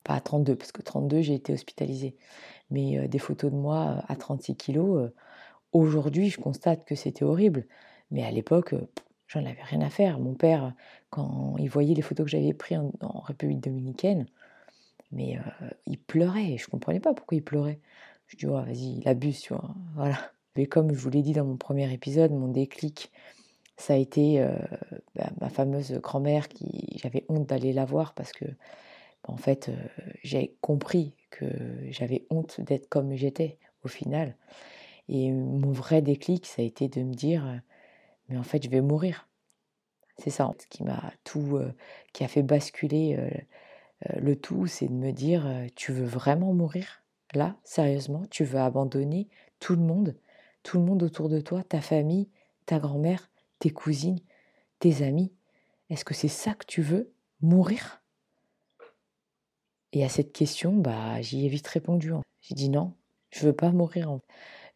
pas 0.04 0.16
à 0.16 0.22
32, 0.22 0.56
parce 0.56 0.72
que 0.72 0.82
32, 0.82 1.22
j'ai 1.22 1.36
été 1.36 1.54
hospitalisée, 1.54 2.16
mais 2.72 3.08
des 3.08 3.20
photos 3.20 3.52
de 3.52 3.56
moi 3.56 4.04
à 4.10 4.16
36 4.18 4.58
kilos. 4.58 5.12
Aujourd'hui, 5.72 6.30
je 6.30 6.40
constate 6.42 6.84
que 6.86 6.96
c'était 6.96 7.24
horrible, 7.24 7.66
mais 8.12 8.24
à 8.26 8.32
l'époque, 8.32 8.76
j'en 9.28 9.46
avais 9.46 9.64
rien 9.64 9.80
à 9.80 9.90
faire. 9.90 10.20
Mon 10.20 10.34
père, 10.34 10.74
quand 11.10 11.56
il 11.58 11.70
voyait 11.70 11.96
les 11.96 12.02
photos 12.02 12.26
que 12.26 12.32
j'avais 12.32 12.54
prises 12.54 12.80
en, 13.00 13.20
République 13.22 13.62
dominicaine, 13.62 14.26
mais 15.14 15.40
il 15.86 15.98
pleurait, 15.98 16.58
je 16.58 16.66
ne 16.66 16.72
comprenais 16.72 17.00
pas 17.00 17.14
pourquoi 17.14 17.38
il 17.38 17.44
pleurait. 17.44 17.80
Je 18.34 18.38
dis, 18.38 18.46
vas-y, 18.46 18.98
il 19.00 19.08
abuse, 19.08 19.42
tu 19.42 19.54
vois. 19.54 19.76
Voilà. 19.96 20.18
Mais 20.56 20.66
comme 20.66 20.94
je 20.94 21.00
vous 21.00 21.10
l'ai 21.10 21.22
dit 21.22 21.34
dans 21.34 21.46
mon 21.46 21.58
premier 21.58 21.92
épisode, 21.94 22.32
mon 22.32 22.48
déclic, 22.48 23.12
ça 23.78 23.94
a 23.94 23.98
été 23.98 24.42
euh, 24.42 24.56
bah, 25.16 25.30
ma 25.42 25.50
fameuse 25.50 25.94
grand-mère 25.94 26.48
qui 26.48 26.98
j'avais 27.02 27.26
honte 27.30 27.48
d'aller 27.48 27.74
la 27.74 27.86
voir 27.86 28.14
parce 28.14 28.32
que 28.32 28.46
bah, 28.46 28.54
en 29.30 29.38
fait 29.38 29.70
euh, 29.70 29.76
j'ai 30.24 30.56
compris 30.62 31.16
que 31.32 31.46
j'avais 31.90 32.26
honte 32.30 32.62
d'être 32.62 32.88
comme 32.90 33.16
j'étais 33.16 33.58
au 33.84 33.88
final 33.88 34.36
et 35.10 35.32
mon 35.32 35.72
vrai 35.72 36.02
déclic 36.02 36.46
ça 36.46 36.62
a 36.62 36.66
été 36.66 36.88
de 36.88 37.02
me 37.02 37.14
dire 37.14 37.62
mais 38.30 38.38
en 38.38 38.44
fait 38.44 38.64
je 38.64 38.70
vais 38.70 38.82
mourir 38.82 39.28
c'est 40.20 40.30
ça 40.30 40.52
qui 40.70 40.84
m'a 40.84 41.12
tout 41.24 41.58
euh, 41.58 41.74
qui 42.14 42.24
a 42.24 42.28
fait 42.28 42.44
basculer 42.44 43.18
le 44.16 44.36
tout 44.36 44.68
c'est 44.68 44.88
de 44.88 44.94
me 44.94 45.12
dire 45.12 45.46
tu 45.76 45.92
veux 45.92 46.06
vraiment 46.06 46.54
mourir? 46.54 47.03
Là, 47.34 47.56
sérieusement, 47.64 48.24
tu 48.30 48.44
veux 48.44 48.60
abandonner 48.60 49.28
tout 49.60 49.76
le 49.76 49.82
monde, 49.82 50.16
tout 50.62 50.78
le 50.78 50.84
monde 50.84 51.04
autour 51.04 51.30
de 51.30 51.40
toi, 51.40 51.64
ta 51.64 51.82
famille, 51.82 52.30
ta 52.66 52.80
grand-mère, 52.80 53.30
tes 53.60 53.72
cousines, 53.72 54.20
tes 54.80 55.04
amis? 55.04 55.32
Est-ce 55.90 56.06
que 56.06 56.14
c'est 56.14 56.28
ça 56.28 56.54
que 56.54 56.66
tu 56.66 56.82
veux? 56.82 57.12
Mourir? 57.42 58.02
Et 59.94 60.04
à 60.04 60.10
cette 60.10 60.32
question, 60.32 60.74
bah, 60.74 61.22
j'y 61.22 61.46
ai 61.46 61.50
vite 61.50 61.68
répondu. 61.68 62.12
J'ai 62.42 62.56
dit 62.56 62.70
non, 62.70 62.94
je 63.30 63.46
veux 63.46 63.54
pas 63.54 63.72
mourir. 63.72 64.20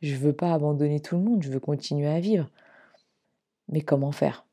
Je 0.02 0.16
veux 0.16 0.34
pas 0.34 0.54
abandonner 0.54 1.00
tout 1.00 1.16
le 1.16 1.24
monde, 1.24 1.44
je 1.44 1.50
veux 1.50 1.60
continuer 1.60 2.08
à 2.08 2.20
vivre. 2.20 2.50
Mais 3.68 3.82
comment 3.82 4.12
faire? 4.12 4.46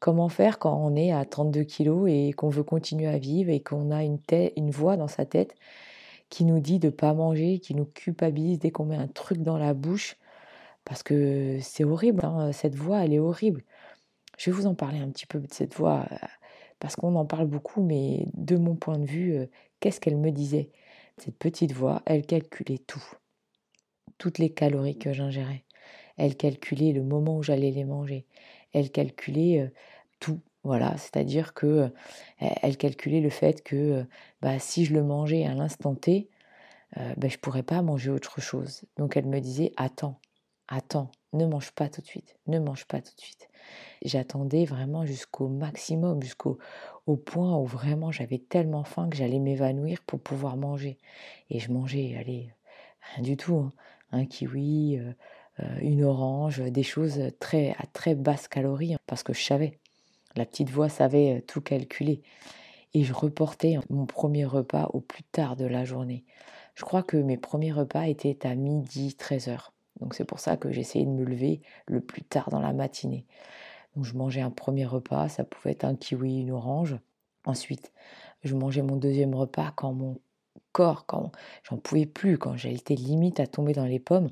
Comment 0.00 0.28
faire 0.28 0.58
quand 0.58 0.76
on 0.76 0.96
est 0.96 1.12
à 1.12 1.24
32 1.24 1.64
kilos 1.64 2.08
et 2.10 2.32
qu'on 2.32 2.48
veut 2.48 2.62
continuer 2.64 3.08
à 3.08 3.18
vivre 3.18 3.50
et 3.50 3.60
qu'on 3.60 3.90
a 3.90 4.02
une 4.04 4.70
voix 4.70 4.96
dans 4.96 5.08
sa 5.08 5.26
tête 5.26 5.54
qui 6.32 6.46
nous 6.46 6.60
dit 6.60 6.78
de 6.78 6.88
pas 6.88 7.12
manger, 7.12 7.58
qui 7.58 7.74
nous 7.74 7.84
culpabilise 7.84 8.58
dès 8.58 8.70
qu'on 8.70 8.86
met 8.86 8.96
un 8.96 9.06
truc 9.06 9.42
dans 9.42 9.58
la 9.58 9.74
bouche, 9.74 10.16
parce 10.82 11.02
que 11.02 11.58
c'est 11.60 11.84
horrible, 11.84 12.24
hein, 12.24 12.52
cette 12.52 12.74
voix, 12.74 13.04
elle 13.04 13.12
est 13.12 13.18
horrible. 13.18 13.62
Je 14.38 14.50
vais 14.50 14.56
vous 14.56 14.66
en 14.66 14.74
parler 14.74 14.98
un 14.98 15.10
petit 15.10 15.26
peu 15.26 15.40
de 15.40 15.52
cette 15.52 15.74
voix, 15.74 16.06
euh, 16.10 16.16
parce 16.80 16.96
qu'on 16.96 17.16
en 17.16 17.26
parle 17.26 17.48
beaucoup, 17.48 17.82
mais 17.82 18.24
de 18.32 18.56
mon 18.56 18.76
point 18.76 18.98
de 18.98 19.04
vue, 19.04 19.36
euh, 19.36 19.46
qu'est-ce 19.80 20.00
qu'elle 20.00 20.16
me 20.16 20.30
disait? 20.30 20.70
Cette 21.18 21.36
petite 21.36 21.72
voix, 21.72 22.00
elle 22.06 22.24
calculait 22.24 22.78
tout, 22.78 23.04
toutes 24.16 24.38
les 24.38 24.54
calories 24.54 24.98
que 24.98 25.12
j'ingérais. 25.12 25.64
Elle 26.16 26.36
calculait 26.36 26.92
le 26.92 27.02
moment 27.02 27.36
où 27.36 27.42
j'allais 27.42 27.72
les 27.72 27.84
manger. 27.84 28.26
Elle 28.72 28.90
calculait 28.90 29.60
euh, 29.60 29.68
tout. 30.18 30.40
Voilà, 30.64 30.96
c'est-à-dire 30.96 31.54
que 31.54 31.92
elle 32.38 32.76
calculait 32.76 33.20
le 33.20 33.30
fait 33.30 33.62
que 33.64 34.06
bah, 34.40 34.58
si 34.58 34.84
je 34.84 34.94
le 34.94 35.02
mangeais 35.02 35.44
à 35.44 35.54
l'instant 35.54 35.94
T, 35.94 36.28
bah, 36.96 37.28
je 37.28 37.34
ne 37.34 37.40
pourrais 37.40 37.64
pas 37.64 37.82
manger 37.82 38.10
autre 38.10 38.40
chose. 38.40 38.82
Donc 38.96 39.16
elle 39.16 39.26
me 39.26 39.40
disait 39.40 39.72
attends, 39.76 40.20
attends, 40.68 41.10
ne 41.32 41.46
mange 41.46 41.72
pas 41.72 41.88
tout 41.88 42.00
de 42.00 42.06
suite, 42.06 42.36
ne 42.46 42.58
mange 42.60 42.86
pas 42.86 43.00
tout 43.00 43.14
de 43.16 43.20
suite. 43.20 43.48
J'attendais 44.04 44.64
vraiment 44.64 45.04
jusqu'au 45.04 45.48
maximum, 45.48 46.22
jusqu'au 46.22 46.58
au 47.06 47.16
point 47.16 47.56
où 47.56 47.66
vraiment 47.66 48.12
j'avais 48.12 48.38
tellement 48.38 48.84
faim 48.84 49.08
que 49.10 49.16
j'allais 49.16 49.40
m'évanouir 49.40 50.00
pour 50.06 50.20
pouvoir 50.20 50.56
manger. 50.56 50.98
Et 51.50 51.58
je 51.58 51.72
mangeais, 51.72 52.16
allez, 52.18 52.54
rien 53.14 53.22
du 53.24 53.36
tout, 53.36 53.56
hein. 53.56 53.72
un 54.12 54.26
kiwi, 54.26 55.00
une 55.80 56.04
orange, 56.04 56.60
des 56.60 56.82
choses 56.82 57.20
très 57.40 57.74
à 57.78 57.86
très 57.92 58.14
basse 58.14 58.46
calorie, 58.48 58.94
hein, 58.94 58.98
parce 59.06 59.22
que 59.22 59.32
je 59.32 59.42
savais 59.42 59.78
La 60.36 60.46
petite 60.46 60.70
voix 60.70 60.88
savait 60.88 61.44
tout 61.46 61.60
calculer. 61.60 62.22
Et 62.94 63.04
je 63.04 63.12
reportais 63.12 63.78
mon 63.88 64.06
premier 64.06 64.44
repas 64.44 64.90
au 64.92 65.00
plus 65.00 65.22
tard 65.24 65.56
de 65.56 65.64
la 65.64 65.84
journée. 65.84 66.24
Je 66.74 66.84
crois 66.84 67.02
que 67.02 67.16
mes 67.16 67.36
premiers 67.36 67.72
repas 67.72 68.06
étaient 68.06 68.46
à 68.46 68.54
midi, 68.54 69.16
13h. 69.18 69.70
Donc 70.00 70.14
c'est 70.14 70.24
pour 70.24 70.40
ça 70.40 70.56
que 70.56 70.72
j'essayais 70.72 71.04
de 71.04 71.10
me 71.10 71.24
lever 71.24 71.60
le 71.86 72.00
plus 72.00 72.22
tard 72.22 72.50
dans 72.50 72.60
la 72.60 72.72
matinée. 72.72 73.26
Donc 73.94 74.04
je 74.04 74.14
mangeais 74.14 74.40
un 74.40 74.50
premier 74.50 74.86
repas, 74.86 75.28
ça 75.28 75.44
pouvait 75.44 75.72
être 75.72 75.84
un 75.84 75.94
kiwi, 75.94 76.40
une 76.40 76.50
orange. 76.50 76.98
Ensuite, 77.44 77.92
je 78.42 78.54
mangeais 78.54 78.82
mon 78.82 78.96
deuxième 78.96 79.34
repas 79.34 79.72
quand 79.74 79.92
mon 79.92 80.18
corps, 80.72 81.06
quand 81.06 81.32
j'en 81.64 81.76
pouvais 81.76 82.06
plus, 82.06 82.38
quand 82.38 82.56
j'étais 82.56 82.94
limite 82.94 83.40
à 83.40 83.46
tomber 83.46 83.72
dans 83.74 83.84
les 83.84 84.00
pommes. 84.00 84.30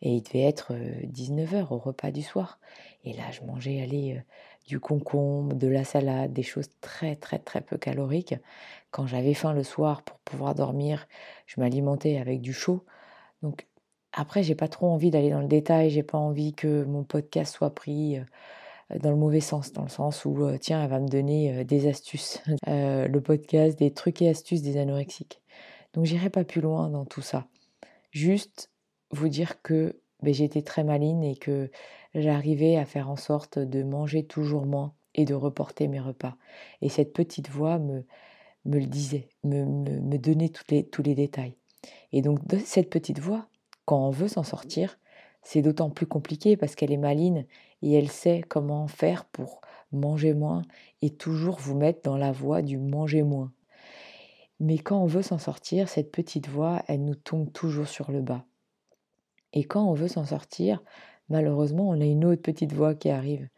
Et 0.00 0.16
il 0.16 0.22
devait 0.22 0.42
être 0.42 0.72
19h 0.72 1.72
au 1.72 1.78
repas 1.78 2.10
du 2.10 2.22
soir. 2.22 2.58
Et 3.04 3.12
là, 3.12 3.30
je 3.30 3.42
mangeais 3.42 3.80
aller 3.80 4.20
du 4.66 4.80
concombre, 4.80 5.54
de 5.56 5.68
la 5.68 5.84
salade, 5.84 6.32
des 6.32 6.42
choses 6.42 6.68
très 6.80 7.16
très 7.16 7.38
très 7.38 7.60
peu 7.60 7.78
caloriques. 7.78 8.34
Quand 8.90 9.06
j'avais 9.06 9.34
faim 9.34 9.52
le 9.52 9.64
soir 9.64 10.02
pour 10.02 10.18
pouvoir 10.18 10.54
dormir, 10.54 11.06
je 11.46 11.60
m'alimentais 11.60 12.18
avec 12.18 12.40
du 12.40 12.52
chaud. 12.52 12.84
Donc 13.42 13.66
après, 14.12 14.42
j'ai 14.42 14.54
pas 14.54 14.68
trop 14.68 14.88
envie 14.88 15.10
d'aller 15.10 15.30
dans 15.30 15.40
le 15.40 15.48
détail, 15.48 15.90
j'ai 15.90 16.02
pas 16.02 16.18
envie 16.18 16.52
que 16.54 16.84
mon 16.84 17.02
podcast 17.04 17.54
soit 17.54 17.74
pris 17.74 18.18
dans 19.00 19.10
le 19.10 19.16
mauvais 19.16 19.40
sens, 19.40 19.72
dans 19.72 19.82
le 19.82 19.88
sens 19.88 20.24
où, 20.26 20.46
tiens, 20.60 20.82
elle 20.84 20.90
va 20.90 21.00
me 21.00 21.08
donner 21.08 21.64
des 21.64 21.88
astuces, 21.88 22.42
le 22.66 23.18
podcast, 23.20 23.78
des 23.78 23.92
trucs 23.92 24.20
et 24.22 24.28
astuces 24.28 24.62
des 24.62 24.76
anorexiques. 24.76 25.40
Donc 25.94 26.04
j'irai 26.04 26.30
pas 26.30 26.44
plus 26.44 26.60
loin 26.60 26.88
dans 26.88 27.04
tout 27.04 27.22
ça. 27.22 27.46
Juste 28.10 28.70
vous 29.10 29.28
dire 29.28 29.62
que 29.62 30.01
ben, 30.22 30.32
j'étais 30.32 30.62
très 30.62 30.84
maline 30.84 31.22
et 31.22 31.36
que 31.36 31.70
j'arrivais 32.14 32.76
à 32.76 32.84
faire 32.84 33.10
en 33.10 33.16
sorte 33.16 33.58
de 33.58 33.82
manger 33.82 34.24
toujours 34.24 34.66
moins 34.66 34.94
et 35.14 35.24
de 35.24 35.34
reporter 35.34 35.88
mes 35.88 36.00
repas. 36.00 36.36
Et 36.80 36.88
cette 36.88 37.12
petite 37.12 37.50
voix 37.50 37.78
me, 37.78 38.04
me 38.64 38.78
le 38.78 38.86
disait, 38.86 39.28
me, 39.44 39.64
me, 39.64 40.18
donnait 40.18 40.52
les, 40.70 40.84
tous 40.84 41.02
les 41.02 41.14
détails. 41.14 41.56
Et 42.12 42.22
donc 42.22 42.40
cette 42.64 42.90
petite 42.90 43.18
voix, 43.18 43.46
quand 43.84 44.06
on 44.06 44.10
veut 44.10 44.28
s'en 44.28 44.42
sortir, 44.42 44.98
c'est 45.42 45.62
d'autant 45.62 45.90
plus 45.90 46.06
compliqué 46.06 46.56
parce 46.56 46.74
qu'elle 46.74 46.92
est 46.92 46.96
maline 46.96 47.46
et 47.82 47.92
elle 47.94 48.08
sait 48.08 48.42
comment 48.48 48.86
faire 48.86 49.24
pour 49.24 49.60
manger 49.90 50.34
moins 50.34 50.62
et 51.02 51.10
toujours 51.10 51.58
vous 51.58 51.76
mettre 51.76 52.02
dans 52.02 52.16
la 52.16 52.32
voie 52.32 52.62
du 52.62 52.78
manger 52.78 53.22
moins. 53.22 53.52
Mais 54.60 54.78
quand 54.78 55.02
on 55.02 55.06
veut 55.06 55.22
s'en 55.22 55.38
sortir, 55.38 55.88
cette 55.88 56.12
petite 56.12 56.48
voix, 56.48 56.84
elle 56.86 57.04
nous 57.04 57.16
tombe 57.16 57.52
toujours 57.52 57.88
sur 57.88 58.12
le 58.12 58.20
bas. 58.20 58.44
Et 59.52 59.64
quand 59.64 59.84
on 59.84 59.94
veut 59.94 60.08
s'en 60.08 60.24
sortir, 60.24 60.82
malheureusement, 61.28 61.88
on 61.88 62.00
a 62.00 62.04
une 62.04 62.24
autre 62.24 62.42
petite 62.42 62.72
voix 62.72 62.94
qui 62.94 63.10
arrive 63.10 63.48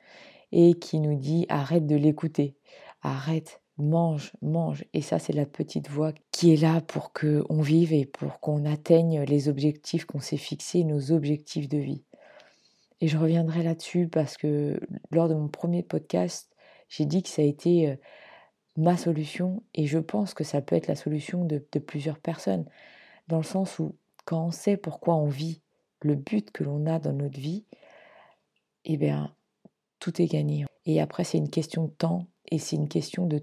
et 0.52 0.74
qui 0.74 1.00
nous 1.00 1.16
dit 1.16 1.46
arrête 1.48 1.86
de 1.86 1.96
l'écouter, 1.96 2.56
arrête, 3.02 3.60
mange, 3.78 4.32
mange. 4.42 4.84
Et 4.92 5.02
ça, 5.02 5.18
c'est 5.18 5.32
la 5.32 5.46
petite 5.46 5.88
voix 5.88 6.12
qui 6.30 6.52
est 6.52 6.60
là 6.60 6.80
pour 6.80 7.12
qu'on 7.12 7.60
vive 7.60 7.92
et 7.92 8.06
pour 8.06 8.40
qu'on 8.40 8.64
atteigne 8.64 9.22
les 9.22 9.48
objectifs 9.48 10.04
qu'on 10.04 10.20
s'est 10.20 10.36
fixés, 10.36 10.84
nos 10.84 11.12
objectifs 11.12 11.68
de 11.68 11.78
vie. 11.78 12.04
Et 13.00 13.08
je 13.08 13.18
reviendrai 13.18 13.62
là-dessus 13.62 14.08
parce 14.08 14.36
que 14.36 14.80
lors 15.10 15.28
de 15.28 15.34
mon 15.34 15.48
premier 15.48 15.82
podcast, 15.82 16.50
j'ai 16.88 17.04
dit 17.04 17.22
que 17.22 17.28
ça 17.28 17.42
a 17.42 17.44
été 17.44 17.90
euh, 17.90 17.96
ma 18.76 18.96
solution 18.96 19.62
et 19.74 19.86
je 19.86 19.98
pense 19.98 20.34
que 20.34 20.44
ça 20.44 20.62
peut 20.62 20.76
être 20.76 20.86
la 20.86 20.96
solution 20.96 21.44
de, 21.44 21.58
plusieurs 21.78 22.18
personnes, 22.18 22.64
dans 23.28 23.38
le 23.38 23.42
sens 23.42 23.78
où 23.78 23.96
quand 24.24 24.46
on 24.46 24.50
sait 24.50 24.76
pourquoi 24.76 25.16
on 25.16 25.28
vit, 25.28 25.60
le 26.04 26.14
but 26.14 26.50
que 26.50 26.62
l'on 26.62 26.86
a 26.86 26.98
dans 26.98 27.12
notre 27.12 27.40
vie, 27.40 27.64
eh 28.84 28.96
bien, 28.96 29.34
tout 29.98 30.20
est 30.20 30.26
gagné. 30.26 30.66
Et 30.84 31.00
après, 31.00 31.24
c'est 31.24 31.38
une 31.38 31.50
question 31.50 31.84
de 31.86 31.90
temps 31.90 32.26
et 32.50 32.58
c'est 32.58 32.76
une 32.76 32.88
question 32.88 33.26
de, 33.26 33.42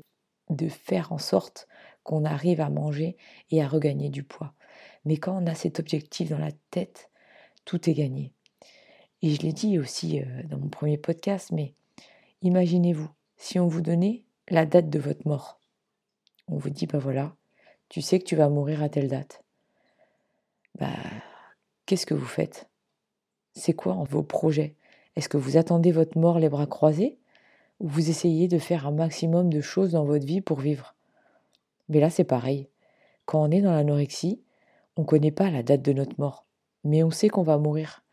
faire 0.69 1.11
en 1.11 1.17
sorte 1.17 1.67
qu'on 2.03 2.25
arrive 2.25 2.61
à 2.61 2.69
manger 2.69 3.17
et 3.49 3.63
à 3.63 3.67
regagner 3.67 4.09
du 4.09 4.23
poids. 4.23 4.53
Mais 5.05 5.17
quand 5.17 5.41
on 5.41 5.47
a 5.47 5.55
cet 5.55 5.79
objectif 5.79 6.29
dans 6.29 6.37
la 6.37 6.51
tête, 6.69 7.09
tout 7.65 7.89
est 7.89 7.93
gagné. 7.93 8.31
Et 9.21 9.33
je 9.33 9.41
l'ai 9.41 9.53
dit 9.53 9.79
aussi 9.79 10.19
euh, 10.19 10.43
dans 10.49 10.57
mon 10.57 10.67
premier 10.67 10.97
podcast, 10.97 11.51
mais 11.51 11.73
imaginez-vous, 12.41 13.09
si 13.37 13.59
on 13.59 13.67
vous 13.67 13.81
donnait 13.81 14.25
la 14.49 14.65
date 14.65 14.89
de 14.89 14.99
votre 14.99 15.25
mort. 15.27 15.59
On 16.47 16.57
vous 16.57 16.69
dit, 16.69 16.85
bah 16.85 16.99
voilà, 16.99 17.35
tu 17.87 18.01
sais 18.01 18.19
que 18.19 18.25
tu 18.25 18.35
vas 18.35 18.49
mourir 18.49 18.83
à 18.83 18.89
telle 18.89 19.07
date. 19.07 19.43
Bah, 20.77 20.89
qu'est-ce 21.91 22.05
que 22.05 22.13
vous 22.13 22.25
faites? 22.25 22.69
C'est 23.51 23.73
quoi 23.73 24.01
vos 24.09 24.23
projets? 24.23 24.77
Est-ce 25.17 25.27
que 25.27 25.35
vous 25.35 25.57
attendez 25.57 25.91
votre 25.91 26.17
mort 26.17 26.39
les 26.39 26.47
bras 26.47 26.65
croisés? 26.65 27.19
Ou 27.81 27.89
vous 27.89 28.09
essayez 28.09 28.47
de 28.47 28.59
faire 28.59 28.87
un 28.87 28.91
maximum 28.91 29.49
de 29.49 29.59
choses 29.59 29.91
dans 29.91 30.05
votre 30.05 30.25
vie 30.25 30.39
pour 30.39 30.61
vivre? 30.61 30.95
Mais 31.89 31.99
là, 31.99 32.09
c'est 32.09 32.23
pareil. 32.23 32.69
Quand 33.25 33.43
on 33.43 33.51
est 33.51 33.59
dans 33.59 33.73
l'anorexie, 33.73 34.41
on 34.95 35.01
ne 35.01 35.05
connaît 35.05 35.33
pas 35.33 35.51
la 35.51 35.63
date 35.63 35.81
de 35.81 35.91
notre 35.91 36.17
mort, 36.17 36.45
mais 36.85 37.03
on 37.03 37.11
sait 37.11 37.27
qu'on 37.27 37.43
va 37.43 37.57
mourir. 37.57 38.05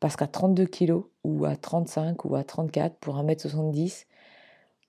Parce 0.00 0.16
qu'à 0.16 0.26
32 0.26 0.66
kilos, 0.66 1.04
ou 1.22 1.44
à 1.44 1.54
35, 1.54 2.24
ou 2.24 2.34
à 2.34 2.42
34, 2.42 2.96
pour 2.96 3.16
1m70, 3.16 4.06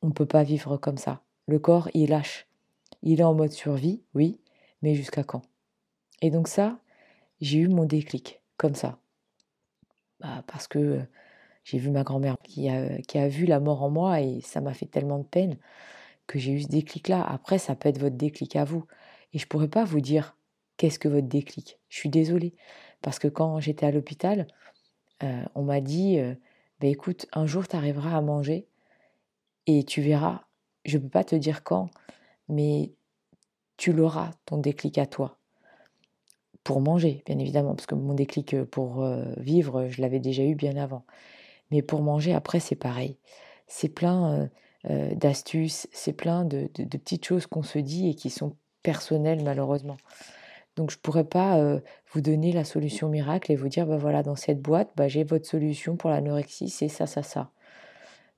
on 0.01 0.07
ne 0.07 0.13
peut 0.13 0.25
pas 0.25 0.41
vivre 0.41 0.77
comme 0.77 0.97
ça. 0.97 1.21
Le 1.45 1.59
corps, 1.59 1.89
il 1.93 2.09
lâche. 2.09 2.47
Il 3.03 3.19
est 3.19 3.23
en 3.23 3.35
mode 3.35 3.51
survie, 3.51 4.01
oui, 4.15 4.39
mais 4.81 4.95
jusqu'à 4.95 5.23
quand? 5.23 5.43
Et 6.23 6.31
donc 6.31 6.47
ça, 6.47 6.79
j'ai 7.41 7.59
eu 7.59 7.67
mon 7.67 7.85
déclic, 7.85 8.41
comme 8.57 8.75
ça. 8.75 8.99
Bah, 10.19 10.43
parce 10.47 10.67
que 10.67 10.79
euh, 10.79 11.01
j'ai 11.63 11.79
vu 11.79 11.89
ma 11.89 12.03
grand-mère 12.03 12.37
qui 12.43 12.69
a, 12.69 13.27
vu 13.27 13.45
la 13.45 13.59
mort 13.59 13.83
en 13.83 13.89
moi 13.89 14.21
et 14.21 14.41
ça 14.41 14.61
m'a 14.61 14.73
fait 14.73 14.85
tellement 14.85 15.19
de 15.19 15.23
peine 15.23 15.57
que 16.27 16.39
j'ai 16.39 16.53
eu 16.53 16.61
ce 16.61 16.67
déclic-là. 16.67 17.23
Après, 17.23 17.57
ça 17.57 17.75
peut 17.75 17.89
être 17.89 17.99
votre 17.99 18.15
déclic 18.15 18.55
à 18.55 18.63
vous. 18.63 18.85
Et 19.33 19.39
je 19.39 19.47
pourrais 19.47 19.67
pas 19.67 19.83
vous 19.83 20.01
dire 20.01 20.37
qu'est-ce 20.77 20.99
que 20.99 21.07
votre 21.07 21.27
déclic. 21.27 21.79
Je 21.89 21.97
suis 21.97 22.09
désolée. 22.09 22.55
Parce 23.01 23.19
que 23.19 23.27
quand 23.27 23.59
j'étais 23.59 23.85
à 23.85 23.91
l'hôpital, 23.91 24.47
euh, 25.23 25.43
on 25.55 25.63
m'a 25.63 25.81
dit, 25.81 26.19
euh, 26.19 26.35
bah, 26.79 26.87
écoute, 26.87 27.27
un 27.33 27.45
jour 27.45 27.67
tu 27.67 27.75
arriveras 27.75 28.15
à 28.15 28.21
manger 28.21 28.67
et 29.67 29.83
tu 29.83 30.01
verras, 30.01 30.45
je 30.85 30.97
ne 30.97 31.03
peux 31.03 31.09
pas 31.09 31.23
te 31.23 31.35
dire 31.35 31.63
quand, 31.63 31.89
mais 32.49 32.93
tu 33.77 33.93
l'auras, 33.93 34.31
ton 34.45 34.57
déclic 34.57 34.97
à 34.97 35.05
toi. 35.05 35.40
Pour 36.63 36.79
manger, 36.79 37.23
bien 37.25 37.39
évidemment, 37.39 37.73
parce 37.73 37.87
que 37.87 37.95
mon 37.95 38.13
déclic 38.13 38.53
euh, 38.53 38.65
pour 38.65 39.03
euh, 39.03 39.23
vivre, 39.37 39.87
je 39.87 40.01
l'avais 40.01 40.19
déjà 40.19 40.43
eu 40.43 40.55
bien 40.55 40.77
avant. 40.77 41.03
Mais 41.71 41.81
pour 41.81 42.01
manger, 42.01 42.33
après, 42.33 42.59
c'est 42.59 42.75
pareil. 42.75 43.17
C'est 43.67 43.89
plein 43.89 44.49
euh, 44.89 45.15
d'astuces, 45.15 45.87
c'est 45.91 46.13
plein 46.13 46.45
de, 46.45 46.67
petites 46.67 47.25
choses 47.25 47.47
qu'on 47.47 47.63
se 47.63 47.79
dit 47.79 48.09
et 48.09 48.15
qui 48.15 48.29
sont 48.29 48.55
personnelles, 48.83 49.43
malheureusement. 49.43 49.97
Donc 50.75 50.91
je 50.91 50.97
ne 50.97 51.01
pourrais 51.01 51.25
pas 51.25 51.79
vous 52.13 52.21
donner 52.21 52.51
la 52.53 52.63
solution 52.63 53.09
miracle 53.09 53.51
et 53.51 53.55
vous 53.55 53.67
dire, 53.67 53.85
bah 53.85 53.97
voilà, 53.97 54.23
dans 54.23 54.35
cette 54.35 54.61
boîte, 54.61 54.89
bah, 54.95 55.07
j'ai 55.07 55.23
votre 55.23 55.45
solution 55.45 55.97
pour 55.97 56.09
l'anorexie, 56.09 56.69
c'est 56.69 56.87
ça, 56.87 57.07
ça, 57.07 57.23
ça. 57.23 57.51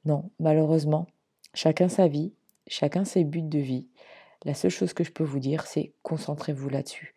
Non, 0.05 0.29
malheureusement, 0.39 1.07
chacun 1.53 1.89
sa 1.89 2.07
vie, 2.07 2.33
chacun 2.67 3.05
ses 3.05 3.23
buts 3.23 3.41
de 3.41 3.59
vie. 3.59 3.87
La 4.45 4.53
seule 4.53 4.71
chose 4.71 4.93
que 4.93 5.03
je 5.03 5.11
peux 5.11 5.23
vous 5.23 5.39
dire, 5.39 5.65
c'est 5.65 5.93
concentrez-vous 6.03 6.69
là-dessus. 6.69 7.13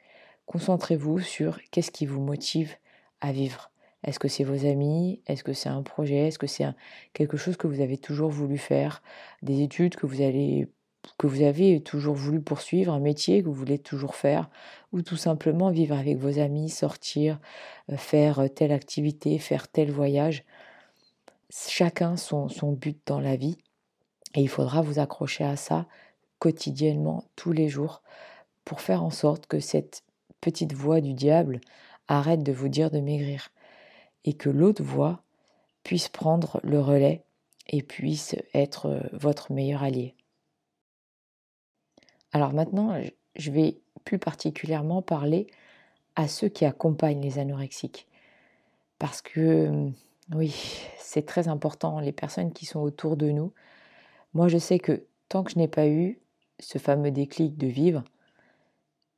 Concentrez-vous 0.47 1.21
sur 1.21 1.61
qu'est-ce 1.71 1.91
qui 1.91 2.07
vous 2.07 2.21
motive 2.21 2.75
à 3.21 3.33
vivre. 3.33 3.71
Est-ce 4.05 4.19
que 4.19 4.29
c'est 4.29 4.45
vos 4.45 4.67
amis? 4.67 5.21
Est-ce 5.27 5.43
que 5.43 5.53
c'est 5.53 5.69
un 5.69 5.83
projet? 5.83 6.29
Est-ce 6.29 6.39
que 6.39 6.47
c'est 6.47 6.67
quelque 7.13 7.37
chose 7.37 7.57
que 7.57 7.67
vous 7.67 7.81
avez 7.81 7.99
toujours 7.99 8.31
voulu 8.31 8.57
faire? 8.57 9.03
Des 9.43 9.63
études 9.63 9.97
que 9.97 10.07
vous, 10.07 10.23
avez 10.23 11.83
toujours 11.83 12.15
voulu 12.15 12.41
poursuivre? 12.41 12.93
Un 12.93 13.01
métier 13.01 13.43
que 13.43 13.49
vous 13.49 13.55
voulez 13.55 13.79
toujours 13.79 14.15
faire? 14.15 14.49
Ou 14.93 15.03
tout 15.03 15.17
simplement 15.17 15.71
vivre 15.71 15.97
avec 15.97 16.17
vos 16.19 16.39
amis, 16.39 16.71
sortir, 16.71 17.41
euh, 17.91 17.97
faire 17.97 18.49
telle 18.55 18.73
activité, 18.73 19.39
faire 19.39 19.67
tel 19.67 19.91
voyage? 19.91 20.45
Chacun 21.51 22.17
son 22.17 22.49
but 22.73 22.99
dans 23.07 23.21
la 23.21 23.35
vie. 23.35 23.59
Et 24.37 24.43
il 24.43 24.49
faudra 24.49 24.83
vous 24.83 25.01
accrocher 25.01 25.45
à 25.45 25.57
ça 25.57 25.87
quotidiennement, 26.39 27.25
tous 27.35 27.53
les 27.53 27.69
jours, 27.69 28.03
pour 28.65 28.81
faire 28.81 29.03
en 29.03 29.11
sorte 29.11 29.47
que 29.47 29.59
cette 29.59 30.03
petite 30.41 30.73
voix 30.73 31.01
du 31.01 31.15
diable 31.15 31.61
arrête 32.09 32.43
de 32.43 32.53
vous 32.53 32.69
dire 32.69 32.91
de 32.91 33.01
maigrir 33.01 33.49
et 34.25 34.35
que 34.35 34.49
l'autre 34.49 34.83
voix 34.83 35.23
puisse 35.83 36.09
prendre 36.09 36.61
le 36.63 36.81
relais 36.81 37.25
et 37.69 37.83
puisse 37.83 38.37
être 38.55 38.87
euh, 38.87 39.01
votre 39.13 39.53
meilleur 39.53 39.83
allié. 39.83 40.15
Alors 42.33 42.53
maintenant, 42.53 43.01
je 43.37 43.51
vais 43.51 43.81
plus 44.05 44.19
particulièrement 44.19 45.03
parler 45.03 45.47
à 46.17 46.29
ceux 46.29 46.49
qui 46.49 46.65
accompagnent 46.65 47.21
les 47.21 47.39
anorexiques. 47.39 48.09
Parce 48.99 49.23
que 49.23 49.91
oui, 50.35 50.55
c'est 50.99 51.27
très 51.27 51.49
important, 51.49 52.01
les 52.01 52.13
personnes 52.13 52.53
qui 52.53 52.67
sont 52.67 52.81
autour 52.81 53.17
de 53.17 53.31
nous. 53.31 53.53
Moi, 54.35 54.49
je 54.49 54.59
sais 54.59 54.79
que 54.79 55.07
tant 55.29 55.45
que 55.45 55.53
je 55.53 55.59
n'ai 55.59 55.69
pas 55.69 55.87
eu 55.87 56.19
ce 56.59 56.79
fameux 56.79 57.11
déclic 57.11 57.57
de 57.57 57.67
vivre, 57.67 58.03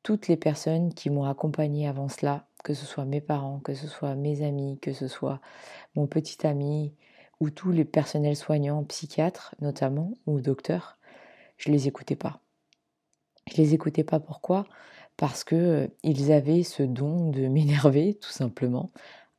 toutes 0.03 0.29
les 0.29 0.37
personnes 0.37 0.95
qui 0.95 1.11
m'ont 1.11 1.25
accompagné 1.25 1.87
avant 1.89 2.09
cela, 2.09 2.47
que 2.65 2.75
ce 2.75 2.87
soit 2.87 3.05
mes 3.05 3.21
parents, 3.21 3.61
que 3.61 3.75
ce 3.75 3.87
soit 3.87 4.15
mes 4.15 4.43
amis, 4.43 4.79
que 4.81 4.93
ce 4.93 5.09
soit 5.09 5.41
mon 5.95 6.07
petit 6.07 6.47
ami 6.47 6.95
ou 7.41 7.51
tous 7.51 7.71
les 7.71 7.85
personnels 7.85 8.37
soignants, 8.37 8.85
psychiatres 8.85 9.55
notamment, 9.61 10.13
ou 10.27 10.41
docteurs, 10.41 10.99
je 11.57 11.71
les 11.71 11.89
écoutais 11.89 12.17
pas. 12.17 12.41
Je 13.51 13.57
les 13.57 13.75
écoutais 13.75 14.05
pas 14.05 14.21
pourquoi? 14.21 14.67
Parce 15.17 15.45
que 15.45 15.91
ils 16.03 16.33
avaient 16.33 16.63
ce 16.63 16.83
don 16.83 17.31
de 17.31 17.47
m'énerver, 17.49 18.15
tout 18.15 18.31
simplement, 18.31 18.91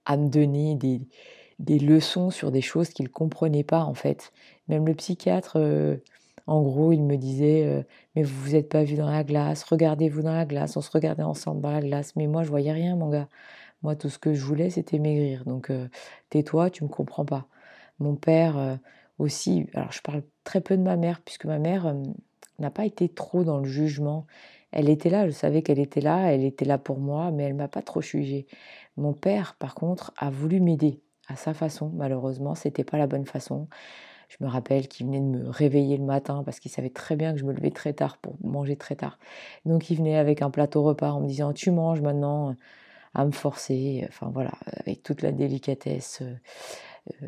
à 0.05 0.17
me 0.17 0.29
donner 0.29 0.75
des, 0.75 1.01
des 1.59 1.79
leçons 1.79 2.31
sur 2.31 2.51
des 2.51 2.61
choses 2.61 2.89
qu'ils 2.89 3.09
comprenaient 3.09 3.63
pas 3.63 3.83
en 3.83 3.93
fait. 3.93 4.31
Même 4.67 4.87
le 4.87 4.95
psychiatre, 4.95 5.57
en 6.47 6.61
gros, 6.61 6.91
il 6.91 7.03
me 7.03 7.17
disait 7.17 7.85
Mais 8.15 8.23
vous 8.23 8.39
vous 8.41 8.55
êtes 8.55 8.69
pas 8.69 8.83
vu 8.83 8.95
dans 8.95 9.09
la 9.09 9.23
glace, 9.23 9.63
regardez-vous 9.63 10.21
dans 10.21 10.33
la 10.33 10.45
glace, 10.45 10.77
on 10.77 10.81
se 10.81 10.91
regardait 10.91 11.23
ensemble 11.23 11.61
dans 11.61 11.71
la 11.71 11.81
glace. 11.81 12.15
Mais 12.15 12.27
moi, 12.27 12.43
je 12.43 12.49
voyais 12.49 12.71
rien, 12.71 12.95
mon 12.95 13.09
gars. 13.09 13.27
Moi, 13.83 13.95
tout 13.95 14.09
ce 14.09 14.19
que 14.19 14.33
je 14.33 14.43
voulais, 14.43 14.69
c'était 14.69 14.99
maigrir. 14.99 15.45
Donc, 15.45 15.71
tais-toi, 16.29 16.69
tu 16.69 16.83
me 16.83 16.89
comprends 16.89 17.25
pas. 17.25 17.47
Mon 17.99 18.15
père 18.15 18.79
aussi, 19.19 19.67
alors 19.73 19.91
je 19.91 20.01
parle 20.01 20.23
très 20.43 20.61
peu 20.61 20.77
de 20.77 20.81
ma 20.81 20.97
mère, 20.97 21.21
puisque 21.21 21.45
ma 21.45 21.59
mère 21.59 21.93
n'a 22.59 22.71
pas 22.71 22.85
été 22.85 23.09
trop 23.09 23.43
dans 23.43 23.59
le 23.59 23.65
jugement. 23.65 24.25
Elle 24.71 24.89
était 24.89 25.09
là, 25.09 25.27
je 25.27 25.31
savais 25.31 25.61
qu'elle 25.61 25.79
était 25.79 26.01
là, 26.01 26.31
elle 26.31 26.43
était 26.43 26.65
là 26.65 26.77
pour 26.77 26.99
moi, 26.99 27.31
mais 27.31 27.43
elle 27.43 27.55
m'a 27.55 27.67
pas 27.67 27.81
trop 27.81 28.01
jugé. 28.01 28.47
Mon 28.97 29.13
père, 29.13 29.55
par 29.55 29.75
contre, 29.75 30.13
a 30.17 30.29
voulu 30.29 30.59
m'aider 30.59 31.01
à 31.27 31.35
sa 31.35 31.53
façon. 31.53 31.91
Malheureusement, 31.95 32.55
c'était 32.55 32.83
pas 32.83 32.97
la 32.97 33.07
bonne 33.07 33.25
façon. 33.25 33.67
Je 34.29 34.37
me 34.41 34.49
rappelle 34.49 34.87
qu'il 34.87 35.07
venait 35.07 35.19
de 35.19 35.25
me 35.25 35.49
réveiller 35.49 35.97
le 35.97 36.05
matin 36.05 36.43
parce 36.45 36.59
qu'il 36.59 36.71
savait 36.71 36.89
très 36.89 37.15
bien 37.15 37.33
que 37.33 37.39
je 37.39 37.45
me 37.45 37.53
levais 37.53 37.71
très 37.71 37.93
tard 37.93 38.17
pour 38.17 38.35
manger 38.43 38.75
très 38.77 38.95
tard. 38.95 39.19
Donc 39.65 39.89
il 39.89 39.97
venait 39.97 40.17
avec 40.17 40.41
un 40.41 40.49
plateau 40.51 40.83
repas 40.83 41.11
en 41.11 41.21
me 41.21 41.27
disant 41.27 41.53
tu 41.53 41.71
manges 41.71 42.01
maintenant, 42.01 42.55
à 43.13 43.25
me 43.25 43.31
forcer. 43.31 44.05
Enfin 44.09 44.29
voilà, 44.33 44.51
avec 44.77 45.03
toute 45.03 45.21
la 45.21 45.31
délicatesse 45.31 46.21
euh, 46.21 46.35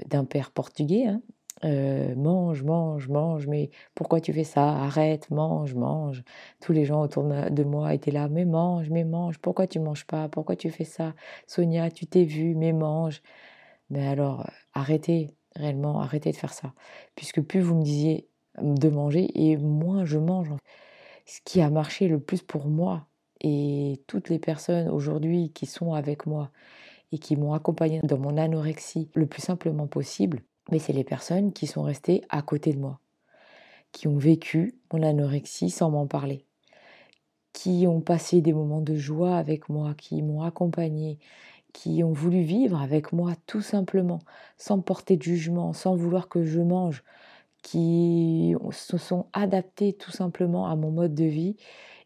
d'un 0.08 0.26
père 0.26 0.52
portugais. 0.52 1.06
Hein. 1.08 1.22
Euh, 1.64 2.16
mange, 2.16 2.64
mange, 2.64 3.08
mange, 3.08 3.48
mais 3.48 3.70
pourquoi 3.94 4.20
tu 4.22 4.34
fais 4.34 4.44
ça? 4.44 4.64
Arrête, 4.70 5.30
mange, 5.30 5.76
mange. 5.76 6.24
Tous 6.60 6.74
les 6.74 6.86
gens 6.86 7.02
autour 7.02 7.24
de 7.24 7.64
moi 7.64 7.94
étaient 7.94 8.12
là, 8.12 8.30
mais 8.30 8.46
mange, 8.46 8.90
mais 8.90 9.04
mange, 9.04 9.38
pourquoi 9.40 9.68
tu 9.68 9.80
manges 9.80 10.06
pas? 10.08 10.28
Pourquoi 10.30 10.56
tu 10.56 10.72
fais 10.72 10.86
ça? 10.86 11.14
Sonia, 11.48 11.92
tu 11.92 12.08
t'es 12.08 12.24
vue, 12.26 12.56
mais 12.56 12.74
mange. 12.74 13.22
Mais 13.90 14.08
alors, 14.08 14.50
arrêtez, 14.74 15.36
réellement, 15.56 16.02
arrêtez 16.02 16.32
de 16.32 16.38
faire 16.38 16.54
ça. 16.54 16.74
Puisque 17.16 17.42
plus 17.42 17.62
vous 17.62 17.76
me 17.76 17.84
disiez 17.84 18.28
de 18.62 18.90
manger, 18.90 19.30
et 19.36 19.58
moins 19.58 20.06
je 20.06 20.18
mange. 20.18 20.52
Ce 21.26 21.40
qui 21.46 21.62
a 21.62 21.70
marché 21.70 22.08
le 22.08 22.20
plus 22.20 22.42
pour 22.42 22.68
moi, 22.68 23.08
et 23.42 24.02
toutes 24.08 24.30
les 24.30 24.40
personnes 24.40 24.88
aujourd'hui 24.90 25.52
qui 25.54 25.66
sont 25.66 25.94
avec 25.94 26.26
moi 26.26 26.52
et 27.12 27.18
qui 27.18 27.36
m'ont 27.36 27.54
accompagné 27.54 28.00
dans 28.04 28.18
mon 28.18 28.38
anorexie 28.38 29.10
le 29.16 29.26
plus 29.26 29.42
simplement 29.42 29.88
possible, 29.88 30.42
mais 30.72 30.80
c'est 30.80 30.94
les 30.94 31.04
personnes 31.04 31.52
qui 31.52 31.68
sont 31.68 31.84
restées 31.84 32.22
à 32.30 32.42
côté 32.42 32.72
de 32.74 32.80
moi, 32.80 33.00
qui 33.92 34.08
ont 34.08 34.18
vécu 34.18 34.76
mon 34.94 35.04
anorexie 35.04 35.70
sans 35.70 35.90
m'en 35.90 36.08
parler, 36.08 36.46
qui 37.52 37.86
ont 37.88 38.00
passé 38.00 38.42
des 38.42 38.54
moments 38.54 38.82
de 38.82 38.96
joie 38.96 39.36
avec 39.38 39.68
moi, 39.68 39.94
qui 39.96 40.22
m'ont 40.22 40.44
accompagné, 40.44 41.18
qui 41.74 42.04
ont 42.04 42.12
voulu 42.12 42.42
vivre 42.42 42.82
avec 42.82 43.14
moi 43.14 43.34
tout 43.48 43.62
simplement, 43.62 44.20
sans 44.58 44.80
porter 44.80 45.18
de 45.18 45.24
jugement, 45.24 45.74
sans 45.74 45.96
vouloir 45.96 46.30
que 46.30 46.44
je 46.44 46.62
mange, 46.62 47.04
qui 47.62 48.56
se 48.72 48.98
sont 48.98 49.28
adaptés 49.34 49.94
tout 49.94 50.12
simplement 50.12 50.68
à 50.68 50.76
mon 50.76 50.92
mode 50.92 51.14
de 51.14 51.26
vie 51.26 51.56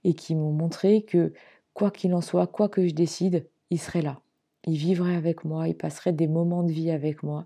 et 0.03 0.13
qui 0.13 0.35
m'ont 0.35 0.51
montré 0.51 1.03
que 1.03 1.33
quoi 1.73 1.91
qu'il 1.91 2.13
en 2.13 2.21
soit, 2.21 2.47
quoi 2.47 2.69
que 2.69 2.87
je 2.87 2.93
décide, 2.93 3.47
ils 3.69 3.79
seraient 3.79 4.01
là. 4.01 4.19
Ils 4.65 4.77
vivraient 4.77 5.15
avec 5.15 5.45
moi, 5.45 5.67
ils 5.67 5.75
passeraient 5.75 6.13
des 6.13 6.27
moments 6.27 6.63
de 6.63 6.71
vie 6.71 6.91
avec 6.91 7.23
moi 7.23 7.45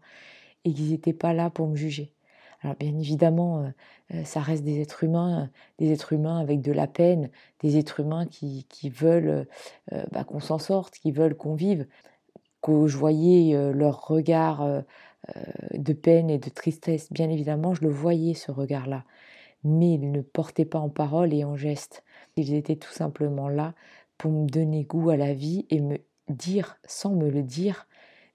et 0.65 0.73
qu'ils 0.73 0.91
n'étaient 0.91 1.13
pas 1.13 1.33
là 1.33 1.49
pour 1.49 1.67
me 1.67 1.75
juger. 1.75 2.11
Alors 2.61 2.75
bien 2.75 2.97
évidemment, 2.97 3.63
euh, 3.63 3.69
euh, 4.13 4.23
ça 4.25 4.41
reste 4.41 4.63
des 4.63 4.81
êtres 4.81 5.03
humains, 5.03 5.49
des 5.77 5.91
êtres 5.93 6.13
humains 6.13 6.39
avec 6.39 6.61
de 6.61 6.71
la 6.71 6.87
peine, 6.87 7.29
des 7.61 7.77
êtres 7.77 8.01
humains 8.01 8.25
qui, 8.25 8.65
veulent 8.89 9.47
euh, 9.93 10.03
bah, 10.11 10.23
qu'on 10.25 10.41
s'en 10.41 10.59
sorte, 10.59 10.95
qui 10.95 11.11
veulent 11.11 11.35
qu'on 11.35 11.55
vive, 11.55 11.87
je 12.87 12.97
voyais 12.97 13.71
leur 13.73 14.07
regard 14.07 14.83
de 15.73 15.93
peine 15.93 16.29
et 16.29 16.39
de 16.39 16.49
tristesse. 16.49 17.11
Bien 17.11 17.29
évidemment, 17.29 17.73
je 17.73 17.81
le 17.83 17.89
voyais 17.89 18.33
ce 18.33 18.51
regard-là, 18.51 19.03
mais 19.63 19.93
ils 19.93 20.11
ne 20.11 20.21
portaient 20.21 20.65
pas 20.65 20.79
en 20.79 20.89
parole 20.89 21.33
et 21.33 21.43
en 21.43 21.55
geste. 21.55 22.03
Ils 22.35 22.53
étaient 22.53 22.75
tout 22.77 22.93
simplement 22.93 23.49
là 23.49 23.73
pour 24.17 24.31
me 24.31 24.47
donner 24.47 24.83
goût 24.83 25.09
à 25.09 25.17
la 25.17 25.33
vie 25.33 25.65
et 25.69 25.81
me 25.81 25.97
dire, 26.29 26.77
sans 26.85 27.13
me 27.13 27.29
le 27.29 27.43
dire, 27.43 27.87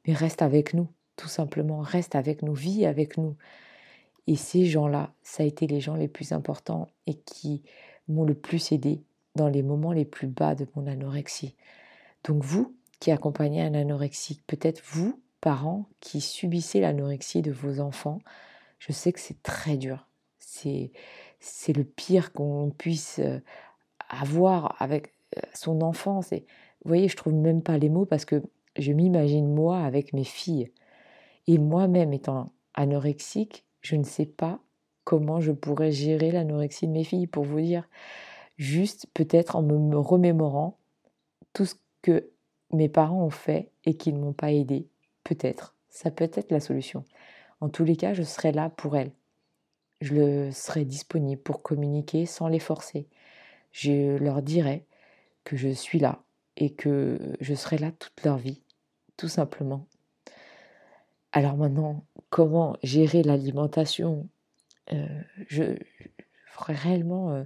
mais 0.07 0.13
reste 0.15 0.43
avec 0.43 0.75
nous, 0.75 0.89
tout 1.17 1.29
simplement, 1.29 1.81
reste 1.81 2.15
avec 2.15 2.43
nous, 2.43 2.55
vis 2.55 2.87
avec 2.87 3.17
nous. 3.17 3.37
Et 4.27 4.37
ces 4.37 4.65
gens-là, 4.65 5.13
ça 5.23 5.43
a 5.43 5.47
été 5.47 5.67
les 5.67 5.81
gens 5.81 5.95
les 5.95 6.09
plus 6.09 6.33
importants 6.33 6.89
et 7.07 7.15
qui 7.15 7.63
m'ont 8.09 8.25
le 8.25 8.35
plus 8.35 8.73
aidé 8.73 9.03
dans 9.35 9.49
les 9.49 9.63
moments 9.63 9.93
les 9.93 10.05
plus 10.05 10.27
bas 10.27 10.55
de 10.55 10.67
mon 10.75 10.87
anorexie. 10.87 11.55
Donc 12.25 12.43
vous 12.43 12.75
qui 13.05 13.11
accompagnez 13.11 13.61
un 13.61 13.75
anorexique, 13.75 14.43
peut-être 14.47 14.81
vous, 14.83 15.21
parents, 15.43 15.85
qui 16.01 16.23
subissez 16.23 16.81
l'anorexie 16.81 17.43
de 17.43 17.53
vos 17.53 17.81
enfants, 17.81 18.19
je 18.79 18.93
sais 18.93 19.13
que 19.13 19.21
c'est 19.21 19.43
très 19.43 19.77
dur. 19.77 20.09
C'est, 20.39 20.91
c'est 21.39 21.75
le 21.75 21.85
pire 21.85 22.33
qu'on 22.33 22.71
puisse 22.71 23.19
euh, 23.19 23.41
avoir 24.09 24.81
avec 24.81 25.13
euh, 25.37 25.43
son 25.53 25.83
enfant. 25.83 26.21
vous 26.21 26.39
voyez, 26.87 27.09
je 27.09 27.17
trouve 27.19 27.35
même 27.35 27.61
pas 27.61 27.77
les 27.77 27.91
mots 27.91 28.07
parce 28.07 28.25
que 28.25 28.43
je 28.79 28.93
m'imagine 28.93 29.53
moi 29.53 29.81
avec 29.81 30.15
mes 30.15 30.25
filles. 30.25 30.73
Et 31.47 31.59
moi-même 31.59 32.15
étant 32.15 32.55
anorexique, 32.73 33.67
je 33.83 33.97
ne 33.97 34.05
sais 34.05 34.25
pas 34.25 34.61
comment 35.05 35.41
je 35.41 35.53
pourrais 35.53 35.93
gérer 35.93 36.31
l'anorexie 36.31 36.87
de 36.87 36.93
mes 36.93 37.05
filles, 37.05 37.27
pour 37.27 37.45
vous 37.45 37.61
dire, 37.61 37.87
juste 38.57 39.09
peut-être 39.13 39.57
en 39.57 39.63
me 39.63 39.99
remémorant 39.99 40.79
tout 41.53 41.67
ce 41.67 41.75
que 42.01 42.31
mes 42.75 42.89
parents 42.89 43.25
ont 43.25 43.31
fait 43.31 43.71
et 43.85 43.97
qu'ils 43.97 44.15
ne 44.15 44.21
m'ont 44.21 44.33
pas 44.33 44.53
aidé. 44.53 44.89
Peut-être, 45.25 45.75
ça 45.89 46.11
peut 46.11 46.31
être 46.33 46.51
la 46.51 46.61
solution. 46.61 47.05
En 47.61 47.69
tous 47.69 47.85
les 47.85 47.97
cas, 47.97 48.15
je 48.15 48.23
serai 48.23 48.53
là 48.53 48.71
pour 48.71 48.97
elles. 48.97 49.13
Je 50.01 50.51
serai 50.51 50.85
disponible 50.85 51.41
pour 51.41 51.63
communiquer 51.63 52.27
sans 52.27 52.49
les 52.49 52.59
forcer. 52.59 53.07
Je 53.73 54.17
leur 54.19 54.43
dirai 54.43 54.85
que 55.45 55.57
je 55.57 55.69
suis 55.69 55.99
là 55.99 56.23
et 56.57 56.73
que 56.73 57.19
je 57.41 57.55
serai 57.55 57.79
là 57.79 57.91
toute 57.93 58.25
leur 58.25 58.37
vie, 58.37 58.63
tout 59.17 59.29
simplement. 59.29 59.87
Alors 61.33 61.57
maintenant, 61.57 62.05
comment 62.31 62.77
gérer 62.83 63.23
l'alimentation? 63.23 64.29
Euh, 64.93 65.23
je, 65.49 65.77
réellement, 66.57 67.33
euh, 67.33 67.45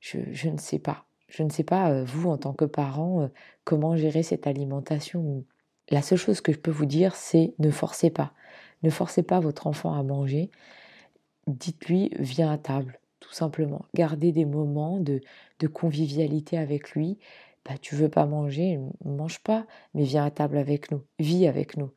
je, 0.00 0.48
ne 0.48 0.58
sais 0.58 0.78
pas. 0.78 1.04
Je 1.28 1.42
ne 1.42 1.50
sais 1.50 1.64
pas, 1.64 1.90
euh, 1.90 2.04
vous, 2.04 2.28
en 2.30 2.38
tant 2.38 2.52
que 2.52 2.64
parent, 2.64 3.30
comment 3.64 3.96
gérer 3.96 4.22
cette 4.22 4.46
alimentation. 4.46 5.44
La 5.90 6.02
seule 6.02 6.18
chose 6.18 6.40
que 6.40 6.52
je 6.52 6.58
peux 6.58 6.70
vous 6.70 6.86
dire, 6.86 7.14
c'est 7.14 7.54
ne 7.58 7.70
forcez 7.70 8.10
pas. 8.10 8.32
Ne 8.82 8.90
forcez 8.90 9.22
pas 9.22 9.40
votre 9.40 9.66
enfant 9.66 9.94
à 9.94 10.02
manger. 10.02 10.50
Dites-lui, 11.46 12.10
viens 12.18 12.52
à 12.52 12.58
table, 12.58 13.00
tout 13.20 13.32
simplement. 13.32 13.84
Gardez 13.94 14.32
des 14.32 14.44
moments 14.44 15.00
de, 15.00 15.20
convivialité 15.72 16.58
avec 16.58 16.92
lui. 16.92 17.18
Bah, 17.64 17.78
tu 17.80 17.94
veux 17.94 18.08
pas 18.08 18.26
manger, 18.26 18.78
mange 19.04 19.40
pas, 19.40 19.66
mais 19.94 20.04
viens 20.04 20.24
à 20.24 20.30
table 20.30 20.56
avec 20.56 20.90
nous, 20.90 21.02
vis 21.18 21.46
avec 21.46 21.76
nous. 21.76 21.90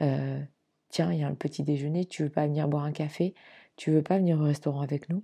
Euh, 0.00 0.40
tiens, 0.88 1.12
il 1.12 1.20
y 1.20 1.22
a 1.24 1.28
un 1.28 1.34
petit 1.34 1.62
déjeuner, 1.62 2.04
tu 2.04 2.24
veux 2.24 2.30
pas 2.30 2.46
venir 2.46 2.68
boire 2.68 2.84
un 2.84 2.92
café, 2.92 3.34
tu 3.76 3.90
veux 3.90 4.02
pas 4.02 4.18
venir 4.18 4.40
au 4.40 4.44
restaurant 4.44 4.80
avec 4.80 5.08
nous, 5.08 5.22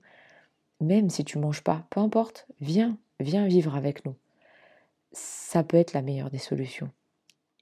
même 0.81 1.11
si 1.11 1.25
tu 1.25 1.39
manges 1.39 1.63
pas, 1.63 1.87
peu 1.91 2.01
importe, 2.01 2.47
viens, 2.61 2.99
viens 3.23 3.47
vivre 3.47 3.77
avec 3.77 4.05
nous. 4.05 4.15
Ça 5.13 5.65
peut 5.65 5.77
être 5.77 5.93
la 5.93 6.03
meilleure 6.03 6.31
des 6.31 6.39
solutions. 6.39 6.91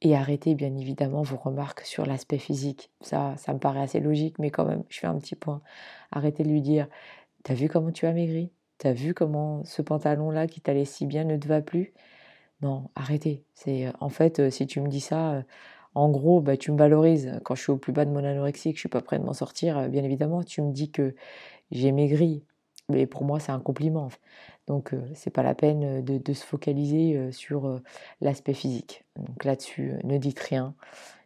Et 0.01 0.15
arrêtez 0.17 0.55
bien 0.55 0.77
évidemment 0.77 1.23
vos 1.23 1.37
remarques 1.37 1.81
sur 1.81 2.07
l'aspect 2.07 2.39
physique. 2.39 2.91
Ça, 3.01 3.35
ça 3.37 3.53
me 3.53 3.59
paraît 3.59 3.81
assez 3.81 4.01
logique, 4.01 4.39
mais 4.39 4.51
quand 4.51 4.65
même, 4.65 4.85
je 4.89 5.01
fais 5.01 5.07
un 5.09 5.19
petit 5.19 5.35
point. 5.35 5.61
Arrêtez 6.13 6.45
de 6.45 6.49
lui 6.49 6.63
dire 6.63 6.89
T'as 7.43 7.55
vu 7.55 7.69
comment 7.69 7.93
tu 7.93 8.07
as 8.07 8.13
maigri? 8.13 8.53
T'as 8.79 8.93
vu 8.93 9.15
comment 9.15 9.65
ce 9.65 9.83
pantalon-là 9.83 10.47
qui 10.47 10.61
t'allait 10.61 10.85
si 10.85 11.07
bien 11.07 11.25
ne 11.25 11.37
te 11.37 11.49
va 11.49 11.63
plus? 11.63 11.95
Non, 12.63 12.91
arrêtez. 12.95 13.45
C'est 13.55 13.93
en 14.01 14.09
fait, 14.09 14.51
si 14.51 14.67
tu 14.67 14.81
me 14.81 14.89
dis 14.89 15.01
ça, 15.01 15.45
en 15.95 16.11
gros, 16.11 16.41
bah, 16.41 16.57
tu 16.57 16.71
me 16.73 16.79
valorises. 16.79 17.33
Quand 17.45 17.55
je 17.55 17.63
suis 17.63 17.73
au 17.73 17.77
plus 17.77 17.93
bas 17.93 18.05
de 18.05 18.11
mon 18.11 18.25
anorexie, 18.25 18.71
que 18.71 18.77
je 18.77 18.81
suis 18.81 18.89
pas 18.89 19.01
prêt 19.03 19.19
de 19.19 19.25
m'en 19.25 19.33
sortir, 19.33 19.79
euh, 19.79 19.89
bien 19.89 20.05
évidemment, 20.05 20.43
tu 20.45 20.63
me 20.63 20.73
dis 20.73 20.91
que 20.91 21.15
j'ai 21.71 21.93
maigri. 21.93 22.45
Mais 22.89 23.07
pour 23.07 23.25
moi, 23.25 23.41
c'est 23.41 23.53
un 23.53 23.61
compliment. 23.61 24.09
Donc, 24.69 24.95
euh, 24.95 25.03
c'est 25.15 25.31
pas 25.31 25.43
la 25.43 25.55
peine 25.55 26.05
de, 26.05 26.33
se 26.33 26.45
focaliser 26.45 27.17
euh, 27.17 27.33
sur 27.33 27.81
l'aspect 28.21 28.55
physique. 28.55 29.05
Donc 29.17 29.45
là-dessus, 29.45 29.95
ne 30.05 30.19
dites 30.19 30.39
rien. 30.39 30.75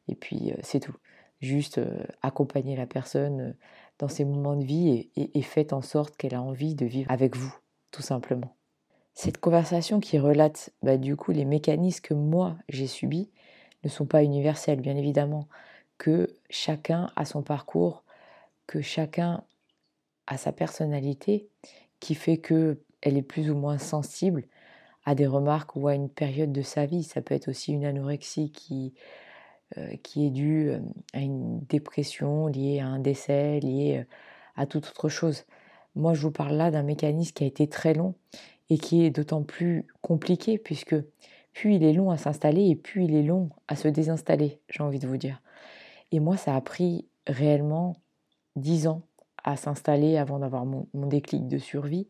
Et 0.09 0.15
puis, 0.15 0.53
c'est 0.63 0.81
tout. 0.81 0.97
Juste 1.41 1.81
accompagner 2.23 2.77
la 2.77 2.87
personne 2.87 3.57
dans 3.99 4.07
ses 4.07 4.25
moments 4.25 4.57
de 4.57 4.65
vie 4.65 5.11
et, 5.17 5.43
faites 5.43 5.73
en 5.73 5.83
sorte 5.83 6.17
qu'elle 6.17 6.37
a 6.37 6.43
envie 6.43 6.77
de 6.77 6.87
vivre 6.87 7.11
avec 7.11 7.37
vous, 7.37 7.53
tout 7.91 8.03
simplement. 8.03 8.55
Cette 9.15 9.39
conversation 9.39 9.99
qui 9.99 10.21
relate 10.21 10.71
bah, 10.83 10.97
du 10.97 11.17
coup 11.17 11.33
les 11.33 11.45
mécanismes 11.45 12.01
que 12.01 12.15
moi 12.15 12.57
j'ai 12.69 12.87
subis, 12.87 13.33
ne 13.85 13.89
sont 13.89 14.07
pas 14.07 14.23
universelles, 14.23 14.81
bien 14.81 14.97
évidemment, 14.97 15.49
que 15.99 16.29
chacun 16.51 17.11
a 17.17 17.25
son 17.25 17.43
parcours, 17.43 18.05
que 18.67 18.81
chacun 18.81 19.45
a 20.27 20.37
sa 20.37 20.53
personnalité 20.53 21.49
qui 22.01 22.15
fait 22.15 22.39
que 22.39 22.81
elle 23.03 23.17
est 23.17 23.23
plus 23.23 23.51
ou 23.51 23.55
moins 23.55 23.79
sensible 23.79 24.45
à 25.05 25.15
des 25.15 25.27
remarques 25.27 25.77
ou 25.77 25.89
à 25.89 25.95
une 25.95 26.09
période 26.09 26.53
de 26.53 26.63
sa 26.63 26.87
vie. 26.87 27.03
Ça 27.03 27.21
peut 27.21 27.35
être 27.35 27.49
aussi 27.49 27.73
une 27.73 27.85
anorexie 27.85 28.51
qui, 28.51 28.95
euh, 29.77 29.97
qui 30.03 30.27
est 30.27 30.31
due 30.31 30.71
euh, 30.71 30.81
à 31.13 31.21
une 31.21 31.61
dépression 31.61 32.47
liée 32.47 32.81
à 32.81 32.87
un 32.87 32.99
décès, 32.99 33.61
liée 33.61 33.99
euh, 34.01 34.15
à 34.57 34.67
toute 34.67 34.89
autre 34.89 35.09
chose. 35.09 35.45
Moi, 35.95 36.15
je 36.15 36.23
vous 36.23 36.31
parle 36.31 36.55
là 36.55 36.71
d'un 36.71 36.83
mécanisme 36.83 37.33
qui 37.33 37.45
a 37.45 37.47
été 37.47 37.69
très 37.69 37.95
long 37.95 38.15
et 38.71 38.79
qui 38.79 39.05
est 39.05 39.11
d'autant 39.11 39.43
plus 39.43 39.87
compliqué 40.01 40.57
puisque 40.57 40.97
plus 41.53 41.75
il 41.75 41.85
est 41.85 41.93
long 41.93 42.11
à 42.11 42.17
s'installer 42.17 42.69
et 42.69 42.77
plus 42.77 43.05
il 43.05 43.15
est 43.15 43.23
long 43.23 43.51
à 43.69 43.77
se 43.77 43.89
désinstaller, 43.89 44.61
j'ai 44.69 44.83
envie 44.83 44.99
de 44.99 45.07
vous 45.07 45.19
dire. 45.19 45.43
Et 46.11 46.21
moi, 46.21 46.37
ça 46.37 46.55
a 46.55 46.61
pris 46.61 47.07
réellement 47.27 47.97
dix 48.57 48.87
ans 48.87 49.03
à 49.45 49.57
s'installer 49.57 50.17
avant 50.17 50.39
d'avoir 50.39 50.65
mon, 50.65 50.87
déclic 50.95 51.49
de 51.49 51.59
survie. 51.59 52.09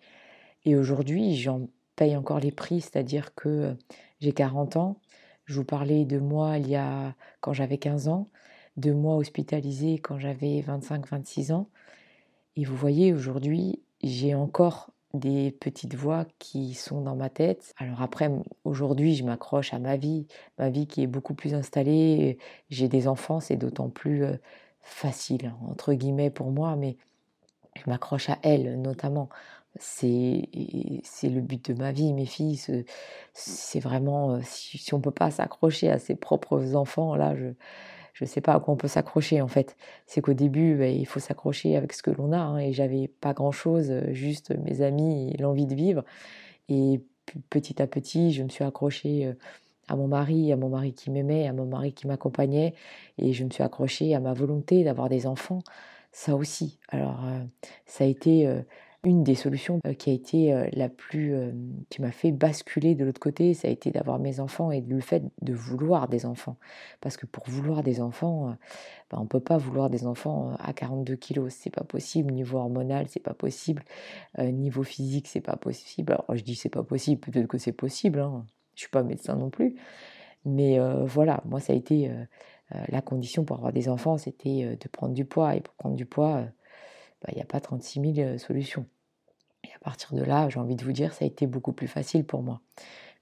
Et 0.64 0.76
aujourd'hui, 0.76 1.36
j'en 1.36 1.68
paye 1.96 2.16
encore 2.16 2.40
les 2.40 2.52
prix, 2.52 2.80
c'est-à-dire 2.80 3.34
que 3.34 3.76
j'ai 4.20 4.32
40 4.32 4.76
ans. 4.76 5.00
Je 5.44 5.54
vous 5.54 5.64
parlais 5.64 6.04
de 6.04 6.18
moi 6.18 6.58
il 6.58 6.68
y 6.68 6.76
a 6.76 7.14
quand 7.40 7.52
j'avais 7.52 7.78
15 7.78 8.08
ans, 8.08 8.28
de 8.76 8.92
moi 8.92 9.16
hospitalisé 9.16 9.98
quand 9.98 10.18
j'avais 10.18 10.60
25-26 10.62 11.52
ans. 11.52 11.68
Et 12.56 12.64
vous 12.64 12.76
voyez, 12.76 13.12
aujourd'hui, 13.12 13.80
j'ai 14.02 14.34
encore 14.34 14.90
des 15.14 15.50
petites 15.52 15.94
voix 15.94 16.26
qui 16.38 16.74
sont 16.74 17.02
dans 17.02 17.16
ma 17.16 17.28
tête. 17.28 17.74
Alors 17.76 18.00
après, 18.02 18.30
aujourd'hui, 18.64 19.14
je 19.14 19.24
m'accroche 19.24 19.74
à 19.74 19.78
ma 19.78 19.96
vie, 19.96 20.26
ma 20.58 20.70
vie 20.70 20.86
qui 20.86 21.02
est 21.02 21.06
beaucoup 21.06 21.34
plus 21.34 21.54
installée. 21.54 22.38
J'ai 22.70 22.88
des 22.88 23.08
enfants, 23.08 23.40
c'est 23.40 23.56
d'autant 23.56 23.90
plus 23.90 24.24
facile, 24.82 25.54
entre 25.66 25.92
guillemets, 25.94 26.30
pour 26.30 26.50
moi, 26.50 26.76
mais 26.76 26.96
je 27.76 27.82
m'accroche 27.88 28.30
à 28.30 28.38
elles 28.42 28.80
notamment. 28.80 29.28
C'est 29.78 30.48
le 31.22 31.40
but 31.40 31.70
de 31.70 31.78
ma 31.78 31.92
vie, 31.92 32.12
mes 32.12 32.26
filles. 32.26 32.60
C'est 33.32 33.80
vraiment, 33.80 34.38
si, 34.42 34.92
on 34.94 34.98
ne 34.98 35.02
peut 35.02 35.10
pas 35.10 35.30
s'accrocher 35.30 35.90
à 35.90 35.98
ses 35.98 36.14
propres 36.14 36.74
enfants, 36.74 37.14
là, 37.16 37.34
je 37.34 37.54
ne 38.20 38.26
sais 38.26 38.40
pas 38.40 38.54
à 38.54 38.60
quoi 38.60 38.74
on 38.74 38.76
peut 38.76 38.88
s'accrocher 38.88 39.40
en 39.40 39.48
fait. 39.48 39.76
C'est 40.06 40.20
qu'au 40.20 40.34
début, 40.34 40.76
bah, 40.76 40.88
il 40.88 41.06
faut 41.06 41.20
s'accrocher 41.20 41.76
avec 41.76 41.94
ce 41.94 42.02
que 42.02 42.10
l'on 42.10 42.32
a. 42.32 42.38
Hein, 42.38 42.58
et 42.58 42.72
j'avais 42.72 43.08
pas 43.08 43.32
grand-chose, 43.32 43.92
juste 44.10 44.54
mes 44.58 44.82
amis 44.82 45.30
et 45.32 45.38
l'envie 45.38 45.66
de 45.66 45.74
vivre. 45.74 46.04
Et 46.68 47.00
petit 47.48 47.80
à 47.80 47.86
petit, 47.86 48.32
je 48.32 48.42
me 48.42 48.50
suis 48.50 48.64
accrochée 48.64 49.32
à 49.88 49.96
mon 49.96 50.06
mari, 50.06 50.52
à 50.52 50.56
mon 50.56 50.68
mari 50.68 50.92
qui 50.92 51.10
m'aimait, 51.10 51.48
à 51.48 51.52
mon 51.52 51.64
mari 51.64 51.94
qui 51.94 52.06
m'accompagnait. 52.06 52.74
Et 53.16 53.32
je 53.32 53.44
me 53.44 53.50
suis 53.50 53.62
accrochée 53.62 54.14
à 54.14 54.20
ma 54.20 54.34
volonté 54.34 54.84
d'avoir 54.84 55.08
des 55.08 55.26
enfants. 55.26 55.60
Ça 56.12 56.36
aussi. 56.36 56.78
Alors, 56.88 57.24
ça 57.86 58.04
a 58.04 58.06
été 58.06 58.46
une 59.04 59.24
des 59.24 59.34
solutions 59.34 59.80
euh, 59.86 59.94
qui 59.94 60.10
a 60.10 60.12
été 60.12 60.52
euh, 60.52 60.68
la 60.72 60.88
plus, 60.88 61.34
euh, 61.34 61.50
qui 61.90 62.00
m'a 62.00 62.12
fait 62.12 62.30
basculer 62.30 62.94
de 62.94 63.04
l'autre 63.04 63.20
côté, 63.20 63.52
ça 63.52 63.66
a 63.66 63.70
été 63.70 63.90
d'avoir 63.90 64.18
mes 64.20 64.38
enfants 64.38 64.70
et 64.70 64.80
le 64.80 65.00
fait 65.00 65.24
de 65.40 65.52
vouloir 65.52 66.08
des 66.08 66.24
enfants. 66.24 66.56
Parce 67.00 67.16
que 67.16 67.26
pour 67.26 67.48
vouloir 67.48 67.82
des 67.82 68.00
enfants, 68.00 68.56
ben, 69.10 69.18
on 69.18 69.22
ne 69.22 69.28
peut 69.28 69.40
pas 69.40 69.58
vouloir 69.58 69.90
des 69.90 70.06
enfants 70.06 70.54
à 70.60 70.72
42 70.72 71.16
kilos, 71.16 71.52
c'est 71.52 71.70
pas 71.70 71.84
possible. 71.84 72.32
Niveau 72.32 72.58
hormonal, 72.58 73.06
c'est 73.08 73.22
pas 73.22 73.34
possible. 73.34 73.82
niveau 74.38 74.84
physique, 74.84 75.26
c'est 75.26 75.40
pas 75.40 75.56
possible. 75.56 76.12
Alors 76.12 76.36
je 76.36 76.44
dis 76.44 76.54
c'est 76.54 76.68
pas 76.68 76.84
possible, 76.84 77.20
peut-être 77.20 77.48
que 77.48 77.58
c'est 77.58 77.72
possible. 77.72 78.20
Hein. 78.20 78.46
Je 78.74 78.82
suis 78.82 78.90
pas 78.90 79.02
médecin 79.02 79.34
non 79.36 79.50
plus. 79.50 79.74
Mais 80.44 80.78
voilà, 81.04 81.42
moi 81.44 81.60
ça 81.60 81.72
a 81.72 81.76
été 81.76 82.10
la 82.88 83.00
condition 83.02 83.44
pour 83.44 83.56
avoir 83.56 83.72
des 83.72 83.88
enfants, 83.88 84.16
c'était 84.18 84.76
de 84.80 84.88
prendre 84.88 85.14
du 85.14 85.24
poids. 85.24 85.56
Et 85.56 85.60
pour 85.60 85.74
prendre 85.74 85.96
du 85.96 86.06
poids, 86.06 86.46
bah, 87.22 87.28
il 87.32 87.36
n'y 87.36 87.42
a 87.42 87.46
pas 87.46 87.60
36 87.60 88.14
000 88.14 88.38
solutions. 88.38 88.86
Et 89.64 89.68
à 89.74 89.78
partir 89.78 90.14
de 90.14 90.22
là, 90.22 90.48
j'ai 90.48 90.58
envie 90.58 90.76
de 90.76 90.84
vous 90.84 90.92
dire, 90.92 91.12
ça 91.14 91.24
a 91.24 91.28
été 91.28 91.46
beaucoup 91.46 91.72
plus 91.72 91.86
facile 91.88 92.24
pour 92.24 92.42
moi. 92.42 92.60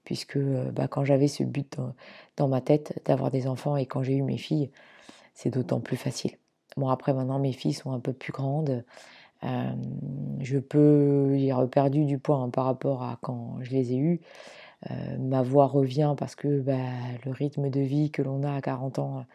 Puisque 0.03 0.39
bah, 0.39 0.87
quand 0.87 1.05
j'avais 1.05 1.27
ce 1.27 1.43
but 1.43 1.79
dans, 2.37 2.47
ma 2.47 2.61
tête 2.61 2.99
d'avoir 3.05 3.29
des 3.29 3.47
enfants 3.47 3.77
et 3.77 3.85
quand 3.85 4.01
j'ai 4.01 4.15
eu 4.15 4.23
mes 4.23 4.37
filles, 4.37 4.71
c'est 5.35 5.51
d'autant 5.51 5.79
plus 5.79 5.97
facile. 5.97 6.37
Bon, 6.77 6.89
après, 6.89 7.13
maintenant, 7.13 7.39
mes 7.39 7.51
filles 7.51 7.73
sont 7.73 7.91
un 7.91 7.99
peu 7.99 8.13
plus 8.13 8.33
grandes. 8.33 8.83
je 9.43 10.57
peux, 10.57 11.37
j'ai 11.37 11.53
reperdu 11.53 12.05
du 12.05 12.17
poids 12.17 12.37
hein, 12.37 12.49
par 12.49 12.65
rapport 12.65 13.03
à 13.03 13.19
quand 13.21 13.57
je 13.61 13.71
les 13.71 13.93
ai 13.93 13.97
eues. 13.97 14.21
ma 15.19 15.43
voix 15.43 15.67
revient 15.67 16.15
parce 16.17 16.35
que 16.35 16.59
bah, 16.61 16.77
le 17.25 17.31
rythme 17.31 17.69
de 17.69 17.81
vie 17.81 18.09
que 18.09 18.23
l'on 18.23 18.43
a 18.43 18.55
à 18.55 18.61
40 18.61 18.99
ans 18.99 19.25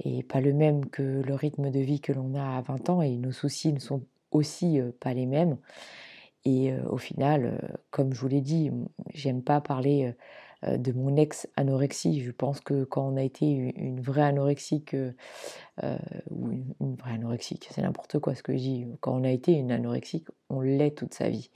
et 0.00 0.22
pas 0.22 0.40
le 0.40 0.52
même 0.52 0.86
que 0.86 1.02
le 1.02 1.34
rythme 1.34 1.70
de 1.70 1.80
vie 1.80 2.00
que 2.00 2.12
l'on 2.12 2.34
a 2.34 2.56
à 2.58 2.60
20 2.62 2.90
ans 2.90 3.02
et 3.02 3.16
nos 3.16 3.32
soucis 3.32 3.72
ne 3.72 3.78
sont 3.78 4.02
aussi 4.30 4.80
pas 5.00 5.14
les 5.14 5.26
mêmes. 5.26 5.58
Et 6.44 6.72
au 6.88 6.96
final, 6.96 7.80
comme 7.90 8.14
je 8.14 8.20
vous 8.20 8.28
l'ai 8.28 8.40
dit, 8.40 8.70
j'aime 9.12 9.42
pas 9.42 9.60
parler 9.60 10.14
de 10.66 10.92
mon 10.92 11.16
ex-anorexie. 11.16 12.22
Je 12.22 12.30
pense 12.30 12.60
que 12.60 12.84
quand 12.84 13.06
on 13.06 13.16
a 13.16 13.22
été 13.22 13.46
une 13.50 14.00
vraie 14.00 14.22
anorexique, 14.22 14.96
ou 16.30 16.50
une, 16.50 16.94
vraie 16.96 17.12
anorexique, 17.12 17.68
c'est 17.70 17.82
n'importe 17.82 18.18
quoi 18.20 18.34
ce 18.34 18.42
que 18.42 18.54
je 18.54 18.58
dis, 18.58 18.86
quand 19.00 19.14
on 19.14 19.24
a 19.24 19.30
été 19.30 19.52
une 19.52 19.70
anorexique, 19.70 20.28
on 20.48 20.62
l'est 20.62 20.96
toute 20.96 21.12
sa 21.12 21.28
vie. 21.28 21.50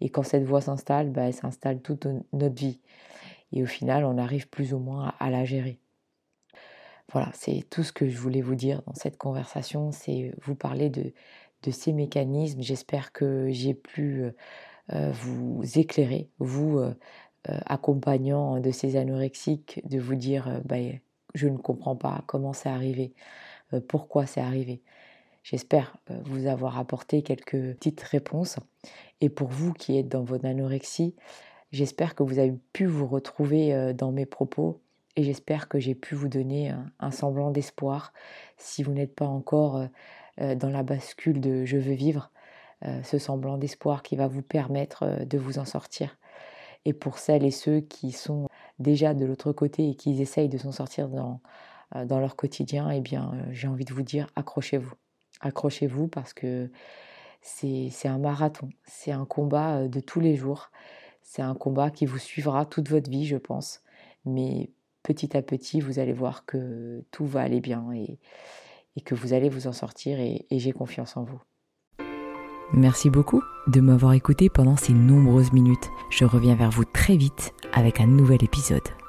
Et 0.00 0.10
quand 0.10 0.22
cette 0.22 0.44
voix 0.44 0.60
s'installe, 0.60 1.10
bah, 1.10 1.22
elle 1.22 1.34
s'installe 1.34 1.80
toute 1.80 2.06
notre 2.32 2.54
vie. 2.54 2.80
Et 3.52 3.62
au 3.62 3.66
final, 3.66 4.04
on 4.04 4.18
arrive 4.18 4.48
plus 4.48 4.74
ou 4.74 4.78
moins 4.78 5.14
à 5.18 5.30
la 5.30 5.44
gérer. 5.44 5.78
Voilà, 7.12 7.30
c'est 7.34 7.64
tout 7.70 7.82
ce 7.82 7.92
que 7.92 8.08
je 8.08 8.18
voulais 8.18 8.40
vous 8.40 8.56
dire 8.56 8.82
dans 8.86 8.94
cette 8.94 9.16
conversation, 9.16 9.92
c'est 9.92 10.34
vous 10.42 10.54
parler 10.54 10.90
de, 10.90 11.12
ces 11.70 11.92
mécanismes. 11.92 12.62
J'espère 12.62 13.12
que 13.12 13.48
j'ai 13.50 13.74
pu 13.74 14.22
vous 14.88 15.62
éclairer, 15.74 16.30
vous 16.38 16.80
accompagnant 17.44 18.60
de 18.60 18.70
ces 18.70 18.96
anorexiques, 18.96 19.80
de 19.84 19.98
vous 19.98 20.14
dire 20.14 20.60
bah, 20.64 20.76
je 21.34 21.48
ne 21.48 21.56
comprends 21.56 21.96
pas 21.96 22.22
comment 22.26 22.52
c'est 22.52 22.68
arrivé, 22.68 23.14
pourquoi 23.88 24.26
c'est 24.26 24.40
arrivé. 24.40 24.80
J'espère 25.42 25.96
vous 26.24 26.46
avoir 26.46 26.78
apporté 26.78 27.22
quelques 27.22 27.74
petites 27.74 28.02
réponses. 28.02 28.58
Et 29.20 29.28
pour 29.28 29.48
vous 29.48 29.72
qui 29.72 29.98
êtes 29.98 30.08
dans 30.08 30.24
votre 30.24 30.44
anorexie, 30.44 31.14
j'espère 31.72 32.14
que 32.14 32.22
vous 32.22 32.38
avez 32.38 32.54
pu 32.72 32.86
vous 32.86 33.06
retrouver 33.06 33.92
dans 33.94 34.12
mes 34.12 34.26
propos 34.26 34.80
et 35.16 35.22
j'espère 35.22 35.68
que 35.68 35.78
j'ai 35.78 35.94
pu 35.94 36.14
vous 36.14 36.28
donner 36.28 36.72
un, 37.00 37.10
semblant 37.10 37.50
d'espoir 37.50 38.12
si 38.58 38.82
vous 38.82 38.92
n'êtes 38.92 39.14
pas 39.14 39.26
encore 39.26 39.76
euh, 39.76 39.86
euh, 40.40 40.54
dans 40.54 40.70
la 40.70 40.82
bascule 40.82 41.40
de 41.40 41.64
je 41.64 41.78
veux 41.78 41.94
vivre, 41.94 42.30
euh, 42.84 43.02
ce 43.02 43.18
semblant 43.18 43.56
d'espoir 43.56 44.02
qui 44.02 44.16
va 44.16 44.28
vous 44.28 44.42
permettre 44.42 45.24
de 45.24 45.38
vous 45.38 45.58
en 45.58 45.64
sortir. 45.64 46.18
Et 46.84 46.92
pour 46.92 47.18
celles 47.18 47.44
et 47.44 47.50
ceux 47.50 47.80
qui 47.80 48.12
sont 48.12 48.48
déjà 48.78 49.14
de 49.14 49.24
l'autre 49.24 49.52
côté 49.52 49.88
et 49.88 49.94
qui 49.94 50.20
essayent 50.20 50.50
de 50.50 50.58
s'en 50.58 50.72
sortir 50.72 51.08
dans, 51.08 51.40
dans 52.04 52.20
leur 52.20 52.36
quotidien, 52.36 52.90
eh 52.90 53.00
bien, 53.00 53.32
j'ai 53.50 53.66
envie 53.66 53.84
de 53.84 53.92
vous 53.92 54.02
dire 54.02 54.28
accrochez-vous. 54.36 54.94
Accrochez-vous 55.40 56.06
parce 56.06 56.32
que 56.32 56.70
c'est 57.40 57.90
un 58.04 58.18
marathon, 58.18 58.68
c'est 58.84 59.10
un 59.10 59.24
combat 59.24 59.88
de 59.88 60.00
tous 60.00 60.20
les 60.20 60.36
jours, 60.36 60.70
c'est 61.22 61.42
un 61.42 61.54
combat 61.54 61.90
qui 61.90 62.06
vous 62.06 62.18
suivra 62.18 62.66
toute 62.66 62.88
votre 62.88 63.10
vie, 63.10 63.26
je 63.26 63.36
pense. 63.36 63.82
Mais 64.24 64.70
petit 65.06 65.36
à 65.36 65.42
petit, 65.42 65.80
vous 65.80 66.00
allez 66.00 66.12
voir 66.12 66.44
que 66.44 67.04
tout 67.12 67.26
va 67.26 67.42
aller 67.42 67.60
bien 67.60 67.92
et, 67.92 68.18
que 69.04 69.14
vous 69.14 69.32
allez 69.34 69.48
vous 69.48 69.68
en 69.68 69.72
sortir 69.72 70.18
et, 70.18 70.46
j'ai 70.50 70.72
confiance 70.72 71.16
en 71.16 71.22
vous. 71.22 71.40
Merci 72.72 73.08
beaucoup 73.08 73.42
de 73.68 73.80
m'avoir 73.80 74.14
écouté 74.14 74.48
pendant 74.48 74.76
ces 74.76 74.92
nombreuses 74.92 75.52
minutes. 75.52 75.88
Je 76.10 76.24
reviens 76.24 76.56
vers 76.56 76.70
vous 76.70 76.84
très 76.84 77.16
vite 77.16 77.52
avec 77.72 78.00
un 78.00 78.08
nouvel 78.08 78.42
épisode. 78.42 79.05